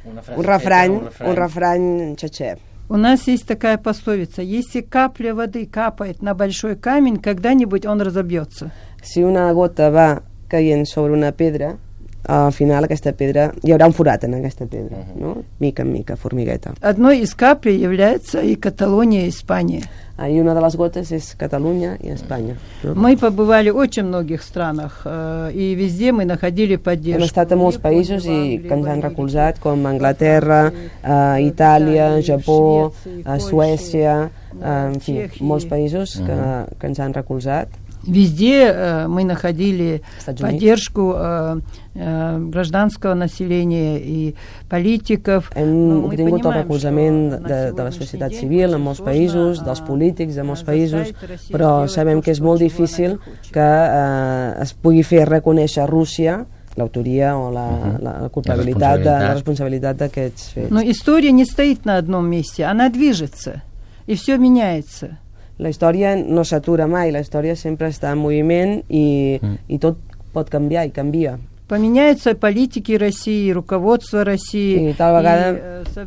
un 0.03 0.43
refrany, 0.43 0.91
un 0.91 1.05
refrany, 1.07 1.29
un 1.29 1.35
refrany 1.35 2.15
txetxè. 2.19 2.57
У 2.89 2.97
нас 2.97 3.27
есть 3.27 3.47
такая 3.47 3.77
пословица. 3.77 4.41
Если 4.41 4.81
капля 4.81 5.33
воды 5.33 5.65
капает 5.65 6.21
на 6.21 6.35
большой 6.35 6.75
камень, 6.75 7.17
когда-нибудь 7.17 7.85
он 7.85 8.01
разобьется. 8.01 8.71
Si 9.01 9.23
una 9.23 9.51
gota 9.53 9.89
va 9.89 10.21
caient 10.49 10.85
sobre 10.85 11.13
una 11.13 11.31
pedra, 11.31 11.77
al 12.25 12.53
final 12.53 12.85
aquesta 12.85 13.11
pedra, 13.11 13.49
hi 13.63 13.73
haurà 13.75 13.87
un 13.89 13.93
forat 13.93 14.23
en 14.23 14.37
aquesta 14.37 14.65
pedra, 14.65 14.97
uh 14.97 15.03
-huh. 15.03 15.21
no? 15.21 15.43
Mica 15.59 15.83
en 15.83 15.91
mica, 15.91 16.15
formigueta. 16.15 16.73
Одной 16.81 17.19
из 17.19 17.35
каплей 17.35 17.77
является 17.77 18.41
и 18.41 18.55
Каталония, 18.55 19.25
и 19.25 19.29
Испания. 19.29 19.83
И 20.19 20.39
una 20.39 20.53
de 20.53 20.61
les 20.61 20.75
gotes 20.75 21.11
és 21.11 21.35
Catalunya 21.35 21.97
i 21.99 22.11
Espanya. 22.11 22.55
No? 22.83 22.93
Мы 22.93 23.17
побывали 23.17 23.71
в 23.71 23.77
очень 23.77 24.03
многих 24.03 24.43
странах, 24.43 25.01
э, 25.05 25.51
и 25.55 25.73
везде 25.73 26.11
мы 26.11 26.25
находили 26.25 26.75
поддержку. 26.75 27.19
Hem 27.19 27.25
estat 27.25 27.51
a 27.51 27.55
molts 27.55 27.79
països 27.81 28.27
i 28.29 28.61
que 28.61 28.73
ens 28.75 28.87
han 28.87 29.01
recolzat, 29.01 29.59
com 29.59 29.85
Anglaterra, 29.85 30.69
uh, 30.69 31.41
Itàlia, 31.41 32.21
Japó, 32.21 32.93
uh, 32.93 33.39
Suècia, 33.39 34.29
uh, 34.53 34.93
en 34.93 34.99
fi, 34.99 35.17
molts 35.41 35.65
països 35.65 36.21
que, 36.21 36.37
que 36.77 36.87
ens 36.87 36.99
han 36.99 37.13
recolzat. 37.13 37.67
Везде 38.07 38.65
э, 38.65 39.07
мы 39.07 39.23
находили 39.23 40.01
поддержку 40.39 41.13
э, 41.15 41.59
э, 41.95 42.37
гражданского 42.37 43.13
населения 43.13 43.97
и 43.97 44.35
политиков. 44.69 45.49
Hem 45.55 46.03
obtingut 46.03 46.43
el 46.45 46.51
recolzament 46.51 47.39
de, 47.47 47.59
de 47.71 47.83
la 47.83 47.93
societat 47.95 48.35
civil 48.35 48.75
en 48.75 48.83
molts 48.83 48.99
països, 48.99 49.63
dels 49.63 49.79
polítics 49.87 50.35
de 50.35 50.43
molts 50.43 50.65
països, 50.67 51.13
però 51.47 51.87
sabem 51.87 52.19
que 52.19 52.35
és 52.35 52.43
molt 52.43 52.59
difícil 52.59 53.15
que 53.55 53.63
eh, 53.63 54.63
es 54.65 54.75
pugui 54.75 55.07
fer 55.07 55.23
reconèixer 55.29 55.87
Rússia 55.87 56.41
l'autoria 56.75 57.37
o 57.37 57.51
la, 57.53 57.67
uh 57.69 57.87
-huh. 57.87 58.03
la 58.03 58.29
culpabilitat, 58.29 58.99
la, 59.05 59.19
la 59.19 59.33
responsabilitat 59.33 59.95
d'aquests 59.95 60.51
fets. 60.53 60.71
Но 60.71 60.81
история 60.81 61.31
не 61.31 61.45
стоит 61.45 61.85
на 61.85 61.97
одном 61.97 62.27
месте, 62.29 62.65
она 62.65 62.89
движется, 62.89 63.61
и 64.07 64.15
все 64.15 64.37
меняется 64.37 65.17
la 65.61 65.69
història 65.69 66.15
no 66.17 66.43
s'atura 66.43 66.87
mai, 66.89 67.11
la 67.13 67.21
història 67.21 67.55
sempre 67.55 67.91
està 67.93 68.11
en 68.11 68.21
moviment 68.21 68.79
i, 68.89 69.39
mm. 69.39 69.57
i 69.69 69.79
tot 69.81 69.99
pot 70.33 70.49
canviar 70.49 70.87
i 70.87 70.93
canvia. 70.93 71.37
Поменяются 71.67 72.35
политики 72.35 72.97
России, 72.97 73.53
руководство 73.53 74.23
России. 74.23 74.89
I 74.91 74.93
tal 74.97 75.13
vegada 75.15 75.53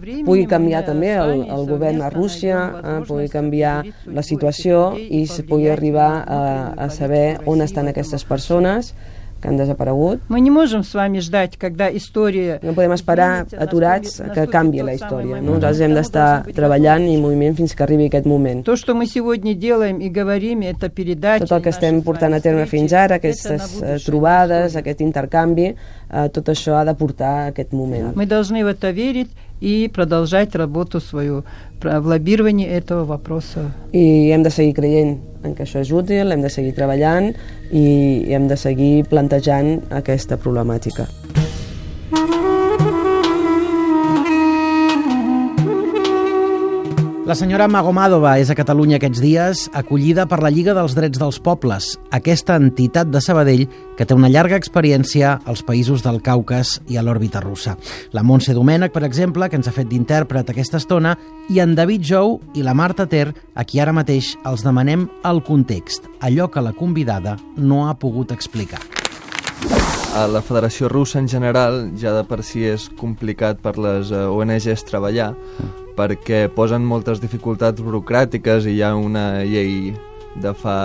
i, 0.04 0.20
pugui 0.26 0.44
canviar 0.46 0.82
també 0.84 1.14
el, 1.16 1.46
el 1.48 1.64
govern 1.66 2.02
a 2.04 2.10
Rússia, 2.12 2.58
eh, 2.76 2.96
pugui 3.08 3.30
canviar 3.32 3.78
la 4.06 4.22
situació 4.22 4.92
i 4.98 5.24
se 5.26 5.46
pugui 5.48 5.70
arribar 5.72 6.10
a, 6.22 6.40
a 6.86 6.90
saber 6.92 7.40
on 7.48 7.64
estan 7.64 7.88
aquestes 7.88 8.26
persones 8.28 8.92
que 9.40 9.48
han 9.48 9.58
desaparegut. 9.58 10.20
Мы 10.28 10.40
не 10.40 10.50
можем 10.50 10.82
с 10.82 10.94
вами 10.94 11.18
ждать, 11.20 11.56
когда 11.58 11.90
история... 11.94 12.58
No 12.62 12.72
podem 12.72 12.92
esperar 12.92 13.46
aturats 13.52 14.22
que 14.34 14.46
canvi 14.46 14.80
la 14.80 14.94
història. 14.96 15.42
No? 15.42 15.54
Nosaltres 15.54 15.80
hem 15.84 15.94
d'estar 15.94 16.28
treballant 16.56 17.04
i 17.04 17.14
en 17.16 17.20
moviment 17.20 17.54
fins 17.54 17.74
que 17.76 17.84
arribi 17.84 18.08
aquest 18.08 18.26
moment. 18.26 18.64
То, 18.64 18.76
что 18.76 18.94
мы 18.94 19.06
сегодня 19.06 19.54
делаем 19.54 20.00
и 20.00 20.08
говорим, 20.08 20.62
это 20.62 20.88
передача... 20.88 21.44
Tot 21.44 21.58
el 21.58 21.62
que 21.62 21.70
estem 21.70 22.02
portant 22.02 22.32
a 22.32 22.40
terme 22.40 22.64
fins 22.66 22.92
ara, 22.92 23.20
aquestes 23.20 23.76
trobades, 24.06 24.74
aquest 24.74 25.04
intercanvi, 25.04 25.74
tot 26.32 26.48
això 26.48 26.80
ha 26.80 26.84
de 26.88 26.94
portar 26.94 27.34
a 27.44 27.46
aquest 27.52 27.72
moment. 27.72 28.16
Мы 28.16 28.26
должны 28.26 28.64
в 28.64 28.68
это 28.68 28.90
верить 28.90 29.28
и 29.61 29.89
продолжать 29.93 30.55
работу 30.55 30.99
свою 30.99 31.45
в 31.81 32.07
лоббировании 32.07 32.67
этого 32.67 33.05
вопроса. 33.05 33.71
Seguir 33.93 34.73
creient 34.73 35.19
en 35.43 35.55
que 35.55 35.63
això 35.63 35.81
és 35.81 35.91
útil, 35.91 36.31
hem 36.31 36.41
de 36.41 36.49
seguir 36.49 36.75
treballant 36.77 37.31
i 37.71 37.85
hem 38.29 38.47
de 38.49 38.57
seguir 38.57 39.05
plantejant 39.09 39.79
aquesta 39.89 40.37
problemàtica. 40.37 41.07
La 47.21 47.35
senyora 47.37 47.67
Magomàdova 47.69 48.31
és 48.41 48.49
a 48.49 48.55
Catalunya 48.57 48.97
aquests 48.97 49.19
dies 49.21 49.59
acollida 49.77 50.23
per 50.25 50.39
la 50.41 50.49
Lliga 50.49 50.73
dels 50.73 50.95
Drets 50.97 51.19
dels 51.21 51.37
Pobles, 51.45 51.91
aquesta 52.09 52.55
entitat 52.57 53.11
de 53.13 53.19
Sabadell 53.21 53.67
que 53.95 54.07
té 54.09 54.15
una 54.17 54.29
llarga 54.33 54.57
experiència 54.57 55.35
als 55.45 55.61
països 55.61 56.01
del 56.01 56.17
Caucas 56.25 56.79
i 56.89 56.97
a 56.97 57.03
l'òrbita 57.05 57.43
russa. 57.43 57.75
La 58.17 58.23
Montse 58.25 58.55
Domènech, 58.57 58.89
per 58.95 59.03
exemple, 59.05 59.51
que 59.51 59.59
ens 59.59 59.69
ha 59.69 59.73
fet 59.75 59.91
d'intèrpret 59.91 60.49
aquesta 60.49 60.81
estona, 60.81 61.13
i 61.53 61.61
en 61.61 61.75
David 61.77 62.09
Jou 62.09 62.39
i 62.57 62.65
la 62.65 62.73
Marta 62.73 63.05
Ter, 63.05 63.27
a 63.53 63.67
qui 63.69 63.77
ara 63.77 63.93
mateix 63.93 64.33
els 64.41 64.65
demanem 64.65 65.05
el 65.21 65.43
context, 65.45 66.09
allò 66.25 66.49
que 66.49 66.65
la 66.65 66.73
convidada 66.73 67.35
no 67.55 67.83
ha 67.85 67.93
pogut 68.01 68.33
explicar. 68.33 68.81
A 70.17 70.25
la 70.25 70.41
Federació 70.41 70.89
Russa 70.89 71.21
en 71.21 71.29
general 71.29 71.91
ja 72.01 72.17
de 72.17 72.25
per 72.25 72.41
si 72.41 72.65
és 72.65 72.89
complicat 72.97 73.61
per 73.61 73.77
les 73.77 74.09
eh, 74.09 74.25
ONGs 74.25 74.89
treballar, 74.89 75.35
perquè 76.01 76.47
posen 76.49 76.81
moltes 76.87 77.21
dificultats 77.21 77.83
burocràtiques 77.85 78.65
i 78.65 78.79
hi 78.79 78.81
ha 78.81 78.95
una 78.97 79.43
llei 79.45 79.93
de 80.41 80.53
fa 80.57 80.77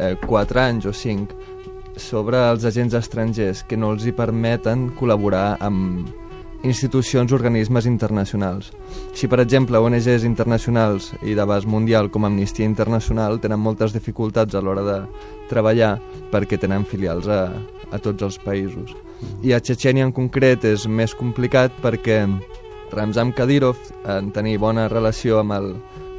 eh, 0.00 0.14
4 0.24 0.60
anys 0.62 0.88
o 0.88 0.92
5 0.96 2.00
sobre 2.00 2.40
els 2.48 2.64
agents 2.64 2.96
estrangers 2.96 3.62
que 3.68 3.76
no 3.76 3.92
els 3.92 4.06
hi 4.06 4.14
permeten 4.16 4.88
col·laborar 4.98 5.56
amb 5.62 6.08
institucions 6.64 7.30
o 7.30 7.36
organismes 7.36 7.84
internacionals. 7.86 8.70
Si, 9.12 9.28
per 9.28 9.42
exemple, 9.42 9.78
ONGs 9.78 10.24
internacionals 10.24 11.10
i 11.22 11.36
d'abast 11.36 11.68
mundial 11.68 12.08
com 12.10 12.24
Amnistia 12.24 12.64
Internacional 12.64 13.36
tenen 13.42 13.60
moltes 13.60 13.92
dificultats 13.92 14.56
a 14.56 14.64
l'hora 14.64 14.82
de 14.86 14.98
treballar 15.50 15.98
perquè 16.32 16.58
tenen 16.58 16.88
filials 16.88 17.28
a, 17.28 17.52
a 17.92 18.00
tots 18.00 18.24
els 18.24 18.40
països. 18.40 18.96
I 19.44 19.52
a 19.52 19.60
Txetxènia 19.60 20.08
en 20.08 20.12
concret 20.16 20.64
és 20.64 20.88
més 20.88 21.12
complicat 21.14 21.76
perquè 21.84 22.24
Ramzan 22.92 23.32
Kadyrov, 23.32 23.78
en 24.06 24.32
tenir 24.32 24.58
bona 24.58 24.88
relació 24.88 25.40
amb 25.40 25.56
el 25.56 25.74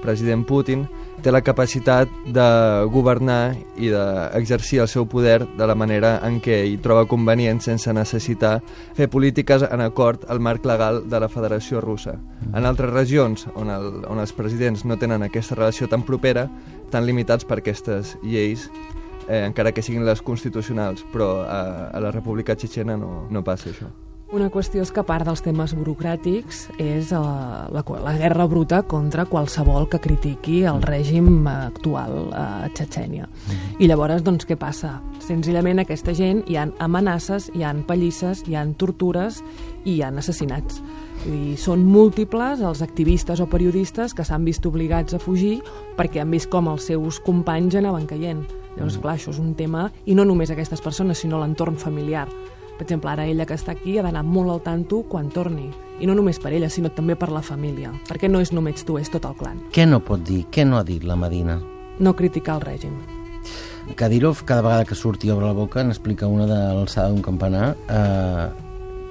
president 0.05 0.45
Putin, 0.45 0.85
té 1.25 1.31
la 1.33 1.41
capacitat 1.41 2.11
de 2.29 2.45
governar 2.93 3.55
i 3.81 3.89
d'exercir 3.89 4.83
el 4.83 4.89
seu 4.91 5.07
poder 5.09 5.39
de 5.57 5.65
la 5.65 5.73
manera 5.73 6.19
en 6.27 6.37
què 6.43 6.59
hi 6.69 6.77
troba 6.83 7.07
convenient 7.09 7.63
sense 7.65 7.89
necessitar 7.97 8.59
fer 8.93 9.09
polítiques 9.09 9.65
en 9.65 9.81
acord 9.81 10.27
al 10.29 10.39
marc 10.39 10.67
legal 10.69 11.01
de 11.09 11.19
la 11.19 11.31
Federació 11.31 11.81
Russa. 11.81 12.13
En 12.53 12.69
altres 12.69 12.93
regions 12.93 13.47
on, 13.55 13.73
el, 13.73 14.03
on 14.05 14.21
els 14.21 14.35
presidents 14.37 14.85
no 14.85 14.99
tenen 15.01 15.25
aquesta 15.25 15.57
relació 15.57 15.89
tan 15.89 16.05
propera, 16.05 16.45
tan 16.93 17.09
limitats 17.09 17.47
per 17.47 17.63
aquestes 17.63 18.17
lleis, 18.21 18.69
eh, 19.27 19.41
encara 19.41 19.73
que 19.73 19.81
siguin 19.81 20.05
les 20.05 20.21
constitucionals, 20.21 21.05
però 21.13 21.39
a, 21.41 21.61
a 21.89 22.03
la 22.03 22.13
República 22.13 22.53
Txetxena 22.53 22.99
no, 23.01 23.25
no 23.31 23.43
passa 23.43 23.71
això. 23.73 23.89
Una 24.35 24.49
qüestió 24.51 24.83
és 24.83 24.89
que 24.91 24.99
a 24.99 25.07
part 25.07 25.23
dels 25.23 25.39
temes 25.39 25.71
burocràtics 25.77 26.57
és 26.83 27.13
la, 27.15 27.69
la, 27.71 27.83
la 28.03 28.13
guerra 28.19 28.43
bruta 28.51 28.81
contra 28.83 29.23
qualsevol 29.29 29.85
que 29.87 30.01
critiqui 30.03 30.57
el 30.67 30.81
règim 30.83 31.45
actual 31.47 32.33
a 32.35 32.67
Txetxènia. 32.67 33.29
Mm. 33.29 33.77
I 33.79 33.87
llavors, 33.87 34.25
doncs, 34.25 34.43
què 34.43 34.57
passa? 34.59 34.97
Senzillament 35.23 35.79
aquesta 35.79 36.11
gent 36.17 36.41
hi 36.51 36.57
han 36.59 36.73
amenaces, 36.83 37.47
hi 37.55 37.63
han 37.63 37.85
pallisses, 37.87 38.41
hi 38.43 38.57
han 38.59 38.73
tortures 38.75 39.39
i 39.85 39.93
hi 39.93 40.01
han 40.03 40.19
assassinats. 40.19 40.81
I 41.31 41.55
són 41.55 41.85
múltiples 41.87 42.59
els 42.59 42.83
activistes 42.83 43.39
o 43.39 43.47
periodistes 43.47 44.11
que 44.11 44.27
s'han 44.27 44.43
vist 44.43 44.67
obligats 44.67 45.15
a 45.15 45.21
fugir 45.23 45.61
perquè 45.95 46.25
han 46.25 46.35
vist 46.35 46.51
com 46.51 46.67
els 46.73 46.91
seus 46.91 47.21
companys 47.23 47.79
anaven 47.79 48.03
caient. 48.11 48.43
Llavors, 48.75 48.99
clar, 48.99 49.15
això 49.15 49.31
és 49.31 49.39
un 49.39 49.55
tema, 49.55 49.87
i 50.03 50.19
no 50.19 50.27
només 50.27 50.51
aquestes 50.51 50.83
persones, 50.83 51.23
sinó 51.23 51.39
l'entorn 51.39 51.79
familiar. 51.79 52.27
Per 52.75 52.83
exemple, 52.83 53.09
ara 53.11 53.25
ella 53.25 53.45
que 53.47 53.55
està 53.55 53.71
aquí 53.71 53.97
ha 53.97 54.03
d'anar 54.03 54.25
molt 54.27 54.51
al 54.51 54.61
tanto 54.63 55.03
quan 55.07 55.29
torni. 55.31 55.69
I 55.99 56.09
no 56.09 56.15
només 56.15 56.41
per 56.43 56.51
ella, 56.51 56.69
sinó 56.69 56.91
també 56.91 57.15
per 57.15 57.29
la 57.31 57.41
família. 57.41 57.93
Perquè 58.09 58.27
no 58.27 58.41
és 58.43 58.51
només 58.51 58.83
tu, 58.83 58.97
és 58.99 59.11
tot 59.11 59.25
el 59.25 59.37
clan. 59.39 59.61
Què 59.71 59.87
no 59.87 60.01
pot 60.03 60.25
dir? 60.27 60.43
Què 60.51 60.65
no 60.67 60.81
ha 60.81 60.83
dit 60.83 61.03
la 61.07 61.15
Medina? 61.15 61.61
No 61.99 62.15
criticar 62.15 62.59
el 62.59 62.65
règim. 62.67 62.97
Kadyrov, 63.95 64.43
cada 64.43 64.65
vegada 64.65 64.85
que 64.89 64.97
surt 64.97 65.23
i 65.23 65.31
obre 65.31 65.47
la 65.47 65.55
boca, 65.55 65.83
n'explica 65.85 66.27
una 66.27 66.47
de 66.49 66.57
l'alçada 66.57 67.13
d'un 67.13 67.23
campanar. 67.23 67.75
Eh, 67.87 68.47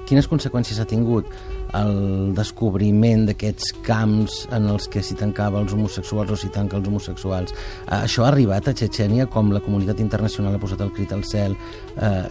quines 0.05 0.27
conseqüències 0.29 0.77
ha 0.79 0.85
tingut 0.85 1.31
el 1.75 2.33
descobriment 2.37 3.25
d'aquests 3.27 3.73
camps 3.85 4.43
en 4.55 4.67
els 4.71 4.87
que 4.91 5.01
s'hi 5.03 5.17
tancava 5.19 5.59
els 5.63 5.73
homosexuals 5.75 6.31
o 6.31 6.37
s'hi 6.39 6.51
tanca 6.53 6.77
els 6.77 6.87
homosexuals. 6.91 7.55
Eh, 7.55 8.01
això 8.03 8.25
ha 8.25 8.31
arribat 8.33 8.67
a 8.67 8.75
Txetxènia, 8.75 9.29
com 9.31 9.53
la 9.55 9.63
comunitat 9.63 10.03
internacional 10.03 10.55
ha 10.55 10.61
posat 10.61 10.83
el 10.85 10.93
crit 10.93 11.15
al 11.15 11.25
cel. 11.25 11.57
Eh, 11.95 12.27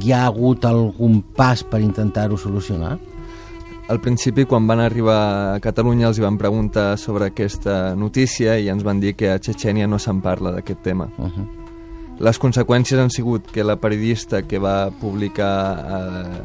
hi 0.00 0.12
ha 0.12 0.26
hagut 0.26 0.64
algun 0.64 1.20
pas 1.36 1.62
per 1.62 1.80
intentar-ho 1.80 2.36
solucionar? 2.36 2.98
Al 3.92 4.00
principi, 4.00 4.46
quan 4.46 4.66
van 4.66 4.80
arribar 4.80 5.18
a 5.54 5.60
Catalunya, 5.60 6.06
els 6.08 6.20
van 6.22 6.38
preguntar 6.38 6.96
sobre 6.96 7.26
aquesta 7.28 7.94
notícia 7.98 8.54
i 8.56 8.70
ens 8.72 8.84
van 8.86 9.02
dir 9.02 9.12
que 9.18 9.28
a 9.28 9.40
Txetxènia 9.42 9.88
no 9.90 9.98
se'n 10.00 10.22
parla 10.24 10.52
d'aquest 10.54 10.82
tema. 10.82 11.10
Uh 11.18 11.28
-huh. 11.28 11.46
Les 12.20 12.38
conseqüències 12.38 12.98
han 13.00 13.10
sigut 13.10 13.50
que 13.50 13.64
la 13.64 13.76
periodista 13.76 14.42
que 14.42 14.58
va 14.58 14.90
publicar, 14.90 15.78
eh, 15.78 16.42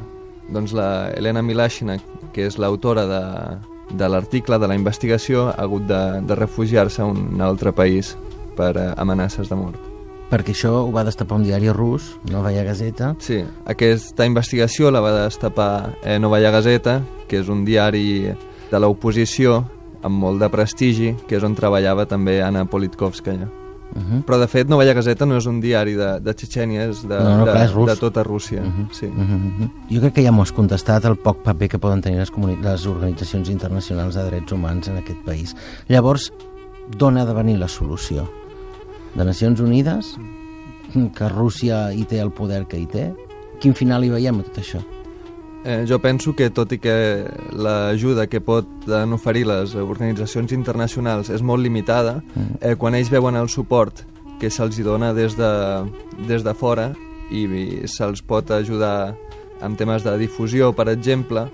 doncs 0.50 0.74
la 0.74 1.12
Helena 1.12 1.42
Milashina, 1.42 1.98
que 2.34 2.48
és 2.48 2.58
l'autora 2.58 3.06
de, 3.06 3.58
de 3.96 4.10
l'article, 4.10 4.58
de 4.58 4.68
la 4.68 4.76
investigació, 4.76 5.48
ha 5.48 5.62
hagut 5.62 5.88
de, 5.88 6.22
de 6.22 6.36
refugiar-se 6.36 7.02
a 7.02 7.06
un 7.06 7.42
altre 7.42 7.72
país 7.72 8.18
per 8.56 8.76
eh, 8.78 8.94
amenaces 8.98 9.50
de 9.50 9.56
mort 9.56 9.87
perquè 10.32 10.54
això 10.56 10.74
ho 10.84 10.92
va 10.92 11.06
destapar 11.08 11.38
un 11.40 11.46
diari 11.48 11.70
rus, 11.72 12.18
Novaya 12.32 12.64
Gazeta. 12.68 13.14
Sí, 13.24 13.40
aquesta 13.66 14.26
investigació 14.28 14.92
la 14.92 15.02
va 15.04 15.14
destapar 15.24 15.98
eh, 16.04 16.18
Novaya 16.20 16.52
Gazeta, 16.52 17.00
que 17.28 17.42
és 17.42 17.50
un 17.50 17.64
diari 17.68 18.34
de 18.72 18.82
l'oposició 18.82 19.62
amb 20.04 20.20
molt 20.20 20.44
de 20.44 20.50
prestigi, 20.52 21.14
que 21.28 21.40
és 21.40 21.46
on 21.48 21.56
treballava 21.56 22.06
també 22.06 22.42
Anna 22.44 22.66
Politkovskaya. 22.66 23.48
Uh 23.88 24.02
-huh. 24.02 24.24
Però, 24.26 24.38
de 24.40 24.48
fet, 24.48 24.68
Novaya 24.68 24.94
Gazeta 24.94 25.26
no 25.26 25.38
és 25.38 25.46
un 25.46 25.62
diari 25.62 25.94
de, 25.94 26.20
de 26.20 26.34
Txetxènia, 26.34 26.90
és 26.90 27.02
de, 27.08 27.18
no, 27.18 27.38
no, 27.38 27.46
de, 27.46 27.64
és 27.64 27.74
de 27.74 27.96
tota 27.96 28.24
Rússia. 28.24 28.62
Uh 28.62 28.68
-huh. 28.68 28.88
sí. 28.92 29.06
uh 29.06 29.12
-huh. 29.12 29.70
Jo 29.90 30.02
crec 30.02 30.14
que 30.14 30.24
ja 30.24 30.32
m'ho 30.32 30.42
has 30.42 30.52
contestat 30.52 31.06
el 31.06 31.16
poc 31.16 31.38
paper 31.38 31.70
que 31.70 31.80
poden 31.80 32.02
tenir 32.02 32.20
les, 32.20 32.32
les 32.62 32.86
organitzacions 32.86 33.50
internacionals 33.50 34.16
de 34.16 34.24
drets 34.24 34.52
humans 34.52 34.88
en 34.88 34.98
aquest 34.98 35.24
país. 35.26 35.56
Llavors, 35.88 36.34
d'on 36.98 37.18
ha 37.18 37.26
de 37.26 37.34
venir 37.34 37.58
la 37.58 37.68
solució? 37.68 38.28
De 39.18 39.26
Nacions 39.26 39.60
Unides, 39.60 40.14
que 40.94 41.30
Rússia 41.30 41.88
hi 41.94 42.06
té 42.06 42.22
el 42.22 42.30
poder 42.32 42.68
que 42.70 42.78
hi 42.78 42.86
té. 42.86 43.08
Quin 43.60 43.74
final 43.74 44.06
hi 44.06 44.14
veiem 44.14 44.40
a 44.40 44.46
tot 44.46 44.62
això? 44.62 44.84
Eh, 45.66 45.84
jo 45.90 45.98
penso 46.00 46.36
que 46.38 46.52
tot 46.54 46.72
i 46.72 46.78
que 46.80 47.26
l'ajuda 47.52 48.28
que 48.30 48.40
poden 48.40 49.18
oferir 49.18 49.48
les 49.50 49.74
organitzacions 49.76 50.54
internacionals 50.54 51.32
és 51.34 51.42
molt 51.42 51.66
limitada, 51.66 52.22
mm. 52.22 52.62
eh, 52.62 52.76
quan 52.78 52.96
ells 52.96 53.10
veuen 53.12 53.36
el 53.36 53.50
suport 53.50 54.06
que 54.40 54.54
se'ls 54.54 54.78
dona 54.86 55.12
des 55.18 55.36
de, 55.36 55.52
des 56.30 56.46
de 56.46 56.54
fora 56.54 56.92
i, 57.34 57.44
i 57.44 57.88
se'ls 57.90 58.22
pot 58.22 58.54
ajudar 58.54 59.16
en 59.66 59.76
temes 59.76 60.06
de 60.06 60.14
difusió, 60.22 60.72
per 60.78 60.88
exemple, 60.94 61.48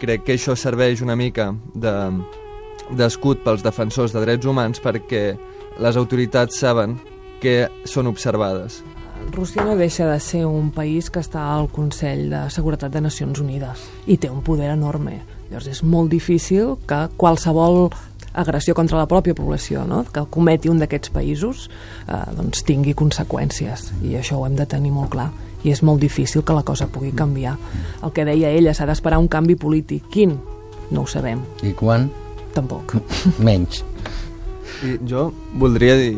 crec 0.00 0.24
que 0.24 0.38
això 0.38 0.56
serveix 0.56 1.04
una 1.04 1.14
mica 1.14 1.52
d'escut 1.76 3.38
de, 3.38 3.44
pels 3.44 3.62
defensors 3.62 4.16
de 4.16 4.24
drets 4.24 4.48
humans 4.48 4.80
perquè 4.80 5.34
les 5.80 5.96
autoritats 5.96 6.58
saben 6.60 6.98
que 7.42 7.68
són 7.88 8.06
observades. 8.06 8.82
Rússia 9.32 9.64
no 9.64 9.76
deixa 9.76 10.06
de 10.06 10.18
ser 10.20 10.44
un 10.46 10.70
país 10.70 11.08
que 11.10 11.22
està 11.22 11.46
al 11.54 11.68
Consell 11.72 12.28
de 12.30 12.42
Seguretat 12.52 12.92
de 12.92 13.02
Nacions 13.04 13.40
Unides 13.40 13.86
i 14.06 14.18
té 14.20 14.30
un 14.30 14.42
poder 14.44 14.70
enorme. 14.74 15.22
Llavors 15.48 15.70
és 15.70 15.82
molt 15.82 16.12
difícil 16.12 16.76
que 16.88 17.06
qualsevol 17.16 17.88
agressió 18.34 18.74
contra 18.74 18.98
la 18.98 19.06
pròpia 19.06 19.34
població 19.34 19.84
no? 19.86 20.02
que 20.10 20.24
cometi 20.30 20.68
un 20.68 20.80
d'aquests 20.82 21.12
països 21.14 21.68
eh, 22.08 22.18
doncs 22.34 22.64
tingui 22.66 22.94
conseqüències 22.98 23.92
i 24.02 24.16
això 24.18 24.40
ho 24.40 24.48
hem 24.48 24.58
de 24.58 24.66
tenir 24.66 24.90
molt 24.90 25.12
clar 25.14 25.28
i 25.62 25.70
és 25.70 25.84
molt 25.86 26.02
difícil 26.02 26.42
que 26.42 26.56
la 26.56 26.66
cosa 26.66 26.90
pugui 26.90 27.14
canviar 27.14 27.54
el 28.02 28.12
que 28.12 28.26
deia 28.26 28.50
ella, 28.50 28.74
s'ha 28.74 28.90
d'esperar 28.90 29.22
un 29.22 29.30
canvi 29.30 29.54
polític 29.54 30.10
quin? 30.10 30.34
No 30.90 31.06
ho 31.06 31.08
sabem 31.08 31.46
i 31.62 31.72
quan? 31.78 32.10
Tampoc 32.58 32.98
menys 33.46 33.84
i 34.84 34.98
jo 35.08 35.30
voldria 35.60 35.96
dir 35.98 36.16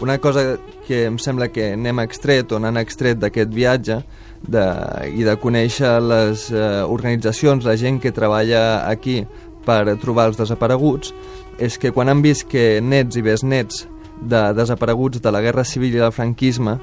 una 0.00 0.18
cosa 0.18 0.58
que 0.86 1.04
em 1.08 1.16
sembla 1.18 1.48
que 1.48 1.72
n'hem 1.76 2.02
extret 2.02 2.52
o 2.52 2.60
n'han 2.60 2.76
extret 2.80 3.18
d'aquest 3.20 3.52
viatge 3.54 4.00
de, 4.44 4.64
i 5.16 5.24
de 5.24 5.36
conèixer 5.40 5.96
les 6.04 6.50
eh, 6.52 6.82
organitzacions, 6.84 7.64
la 7.64 7.76
gent 7.80 8.00
que 8.02 8.12
treballa 8.12 8.84
aquí 8.88 9.22
per 9.64 9.96
trobar 10.02 10.28
els 10.28 10.38
desapareguts, 10.40 11.14
és 11.58 11.78
que 11.80 11.92
quan 11.94 12.10
han 12.12 12.20
vist 12.24 12.48
que 12.50 12.82
nets 12.84 13.16
i 13.16 13.24
besnets 13.24 13.86
de 14.20 14.42
desapareguts 14.56 15.22
de 15.22 15.32
la 15.32 15.40
Guerra 15.40 15.64
Civil 15.64 15.96
i 15.96 16.02
del 16.02 16.12
franquisme 16.12 16.76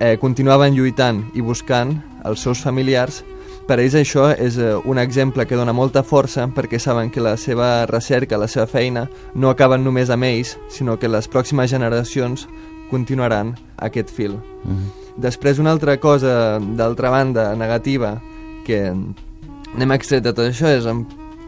eh, 0.00 0.16
continuaven 0.22 0.74
lluitant 0.74 1.26
i 1.34 1.44
buscant 1.44 1.98
els 2.24 2.42
seus 2.42 2.62
familiars, 2.64 3.22
per 3.66 3.78
ells 3.80 3.94
això 3.94 4.30
és 4.34 4.58
eh, 4.58 4.74
un 4.84 4.98
exemple 4.98 5.46
que 5.46 5.56
dona 5.58 5.72
molta 5.72 6.02
força 6.02 6.48
perquè 6.50 6.80
saben 6.82 7.10
que 7.10 7.22
la 7.22 7.36
seva 7.36 7.86
recerca, 7.86 8.38
la 8.38 8.48
seva 8.48 8.66
feina, 8.66 9.06
no 9.34 9.50
acaben 9.50 9.84
només 9.84 10.10
amb 10.10 10.26
ells, 10.26 10.56
sinó 10.68 10.98
que 10.98 11.10
les 11.10 11.28
pròximes 11.30 11.70
generacions 11.70 12.48
continuaran 12.90 13.54
aquest 13.78 14.10
fil. 14.10 14.36
Mm 14.64 14.76
-hmm. 14.76 14.90
Després, 15.16 15.58
una 15.58 15.70
altra 15.70 15.98
cosa, 16.00 16.58
d'altra 16.58 17.10
banda, 17.10 17.54
negativa, 17.54 18.20
que 18.64 18.92
n'hem 19.74 19.92
extret 19.92 20.22
de 20.22 20.32
tot 20.32 20.46
això 20.46 20.68
és 20.68 20.84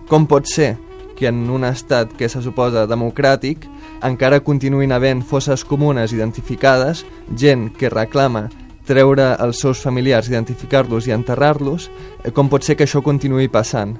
com 0.08 0.26
pot 0.26 0.46
ser 0.46 0.76
que 1.16 1.28
en 1.28 1.48
un 1.50 1.64
estat 1.64 2.12
que 2.12 2.28
se 2.28 2.42
suposa 2.42 2.86
democràtic 2.90 3.68
encara 4.04 4.42
continuïn 4.44 4.92
havent 4.92 5.22
fosses 5.24 5.64
comunes 5.64 6.12
identificades, 6.12 7.04
gent 7.36 7.70
que 7.78 7.88
reclama 7.88 8.50
treure 8.86 9.34
els 9.40 9.60
seus 9.60 9.80
familiars, 9.82 10.28
identificar-los 10.28 11.08
i 11.08 11.14
enterrar-los, 11.16 11.90
eh, 12.22 12.32
com 12.32 12.50
pot 12.52 12.62
ser 12.62 12.76
que 12.76 12.84
això 12.88 13.02
continuï 13.02 13.48
passant? 13.48 13.96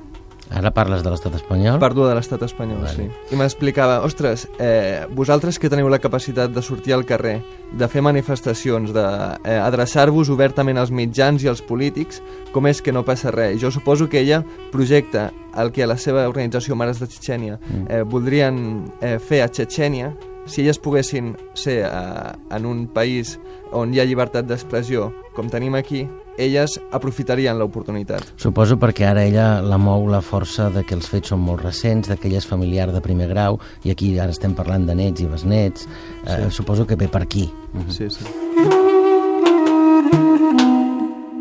Ara 0.52 0.70
parles 0.76 1.02
de 1.02 1.08
l'estat 1.08 1.34
espanyol? 1.38 1.78
Parlo 1.80 2.04
de 2.06 2.14
l'estat 2.14 2.42
espanyol, 2.44 2.82
vale. 2.84 2.92
sí. 3.08 3.34
I 3.34 3.38
m'explicava, 3.40 4.02
ostres, 4.04 4.44
eh, 4.60 5.06
vosaltres 5.16 5.58
que 5.58 5.70
teniu 5.72 5.88
la 5.88 5.98
capacitat 5.98 6.52
de 6.52 6.62
sortir 6.62 6.92
al 6.94 7.06
carrer, 7.08 7.38
de 7.72 7.88
fer 7.88 8.02
manifestacions, 8.04 8.92
d'adreçar-vos 8.94 10.28
eh, 10.28 10.34
obertament 10.34 10.78
als 10.78 10.92
mitjans 10.92 11.42
i 11.42 11.48
als 11.48 11.64
polítics, 11.64 12.20
com 12.52 12.68
és 12.68 12.82
que 12.84 12.92
no 12.92 13.06
passa 13.08 13.32
res? 13.32 13.56
Jo 13.62 13.72
suposo 13.72 14.08
que 14.08 14.20
ella 14.20 14.44
projecta 14.70 15.30
el 15.56 15.72
que 15.72 15.82
a 15.82 15.88
la 15.88 15.96
seva 15.96 16.28
organització 16.28 16.76
Mares 16.76 17.00
de 17.00 17.08
Txetxènia 17.08 17.58
mm. 17.58 17.88
eh, 17.88 18.02
voldrien 18.04 18.60
eh, 19.00 19.16
fer 19.18 19.40
a 19.42 19.48
Txetxènia, 19.48 20.12
si 20.46 20.62
elles 20.62 20.78
poguessin 20.78 21.34
ser 21.54 21.84
eh, 21.86 22.32
en 22.50 22.66
un 22.66 22.86
país 22.86 23.38
on 23.72 23.94
hi 23.94 24.00
ha 24.00 24.06
llibertat 24.06 24.46
d'expressió, 24.46 25.10
com 25.34 25.48
tenim 25.50 25.74
aquí, 25.74 26.04
elles 26.38 26.76
aprofitarien 26.94 27.58
l'oportunitat. 27.58 28.34
Suposo 28.40 28.76
perquè 28.80 29.06
ara 29.08 29.24
ella 29.26 29.60
la 29.62 29.78
mou 29.78 30.06
la 30.10 30.22
força 30.22 30.68
de 30.74 30.84
que 30.86 30.96
els 30.98 31.08
fets 31.10 31.32
són 31.32 31.42
molt 31.42 31.64
recents, 31.64 32.10
de 32.10 32.18
que 32.18 32.28
ella 32.28 32.42
és 32.42 32.48
familiar 32.48 32.90
de 32.92 33.02
primer 33.02 33.28
grau, 33.30 33.58
i 33.84 33.94
aquí 33.94 34.12
ara 34.18 34.34
estem 34.34 34.54
parlant 34.54 34.86
de 34.86 34.98
nets 34.98 35.22
i 35.22 35.28
besnets. 35.30 35.88
Eh, 36.24 36.44
sí. 36.46 36.56
Suposo 36.60 36.86
que 36.86 36.98
ve 36.98 37.08
per 37.08 37.22
aquí. 37.22 37.48
Sí, 37.90 38.10
sí. 38.10 38.26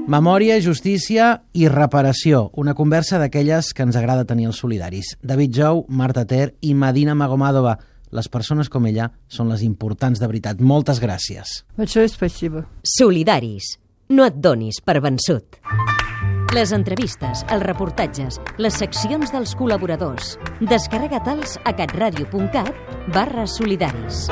Memòria, 0.04 0.58
justícia 0.60 1.46
i 1.56 1.70
reparació. 1.72 2.50
Una 2.60 2.74
conversa 2.76 3.18
d'aquelles 3.22 3.72
que 3.74 3.86
ens 3.86 3.96
agrada 3.96 4.28
tenir 4.28 4.50
els 4.50 4.60
solidaris. 4.60 5.14
David 5.24 5.56
Jou, 5.56 5.86
Marta 5.88 6.26
Ter 6.28 6.58
i 6.62 6.74
Medina 6.76 7.16
Magomàdova 7.16 7.78
les 8.14 8.30
persones 8.30 8.70
com 8.70 8.86
ella 8.90 9.10
són 9.28 9.50
les 9.52 9.64
importants 9.66 10.22
de 10.22 10.30
veritat. 10.30 10.62
Moltes 10.62 11.02
gràcies. 11.04 11.64
Solidaris. 12.86 13.76
No 14.14 14.28
et 14.30 14.38
donis 14.38 14.80
per 14.86 15.00
vençut. 15.02 15.58
Les 16.54 16.70
entrevistes, 16.76 17.42
els 17.50 17.64
reportatges, 17.66 18.38
les 18.62 18.76
seccions 18.78 19.32
dels 19.34 19.56
col·laboradors. 19.58 20.36
Descarrega-te'ls 20.62 21.58
a 21.66 21.74
catradio.cat 21.80 23.10
barra 23.16 23.48
solidaris. 23.50 24.28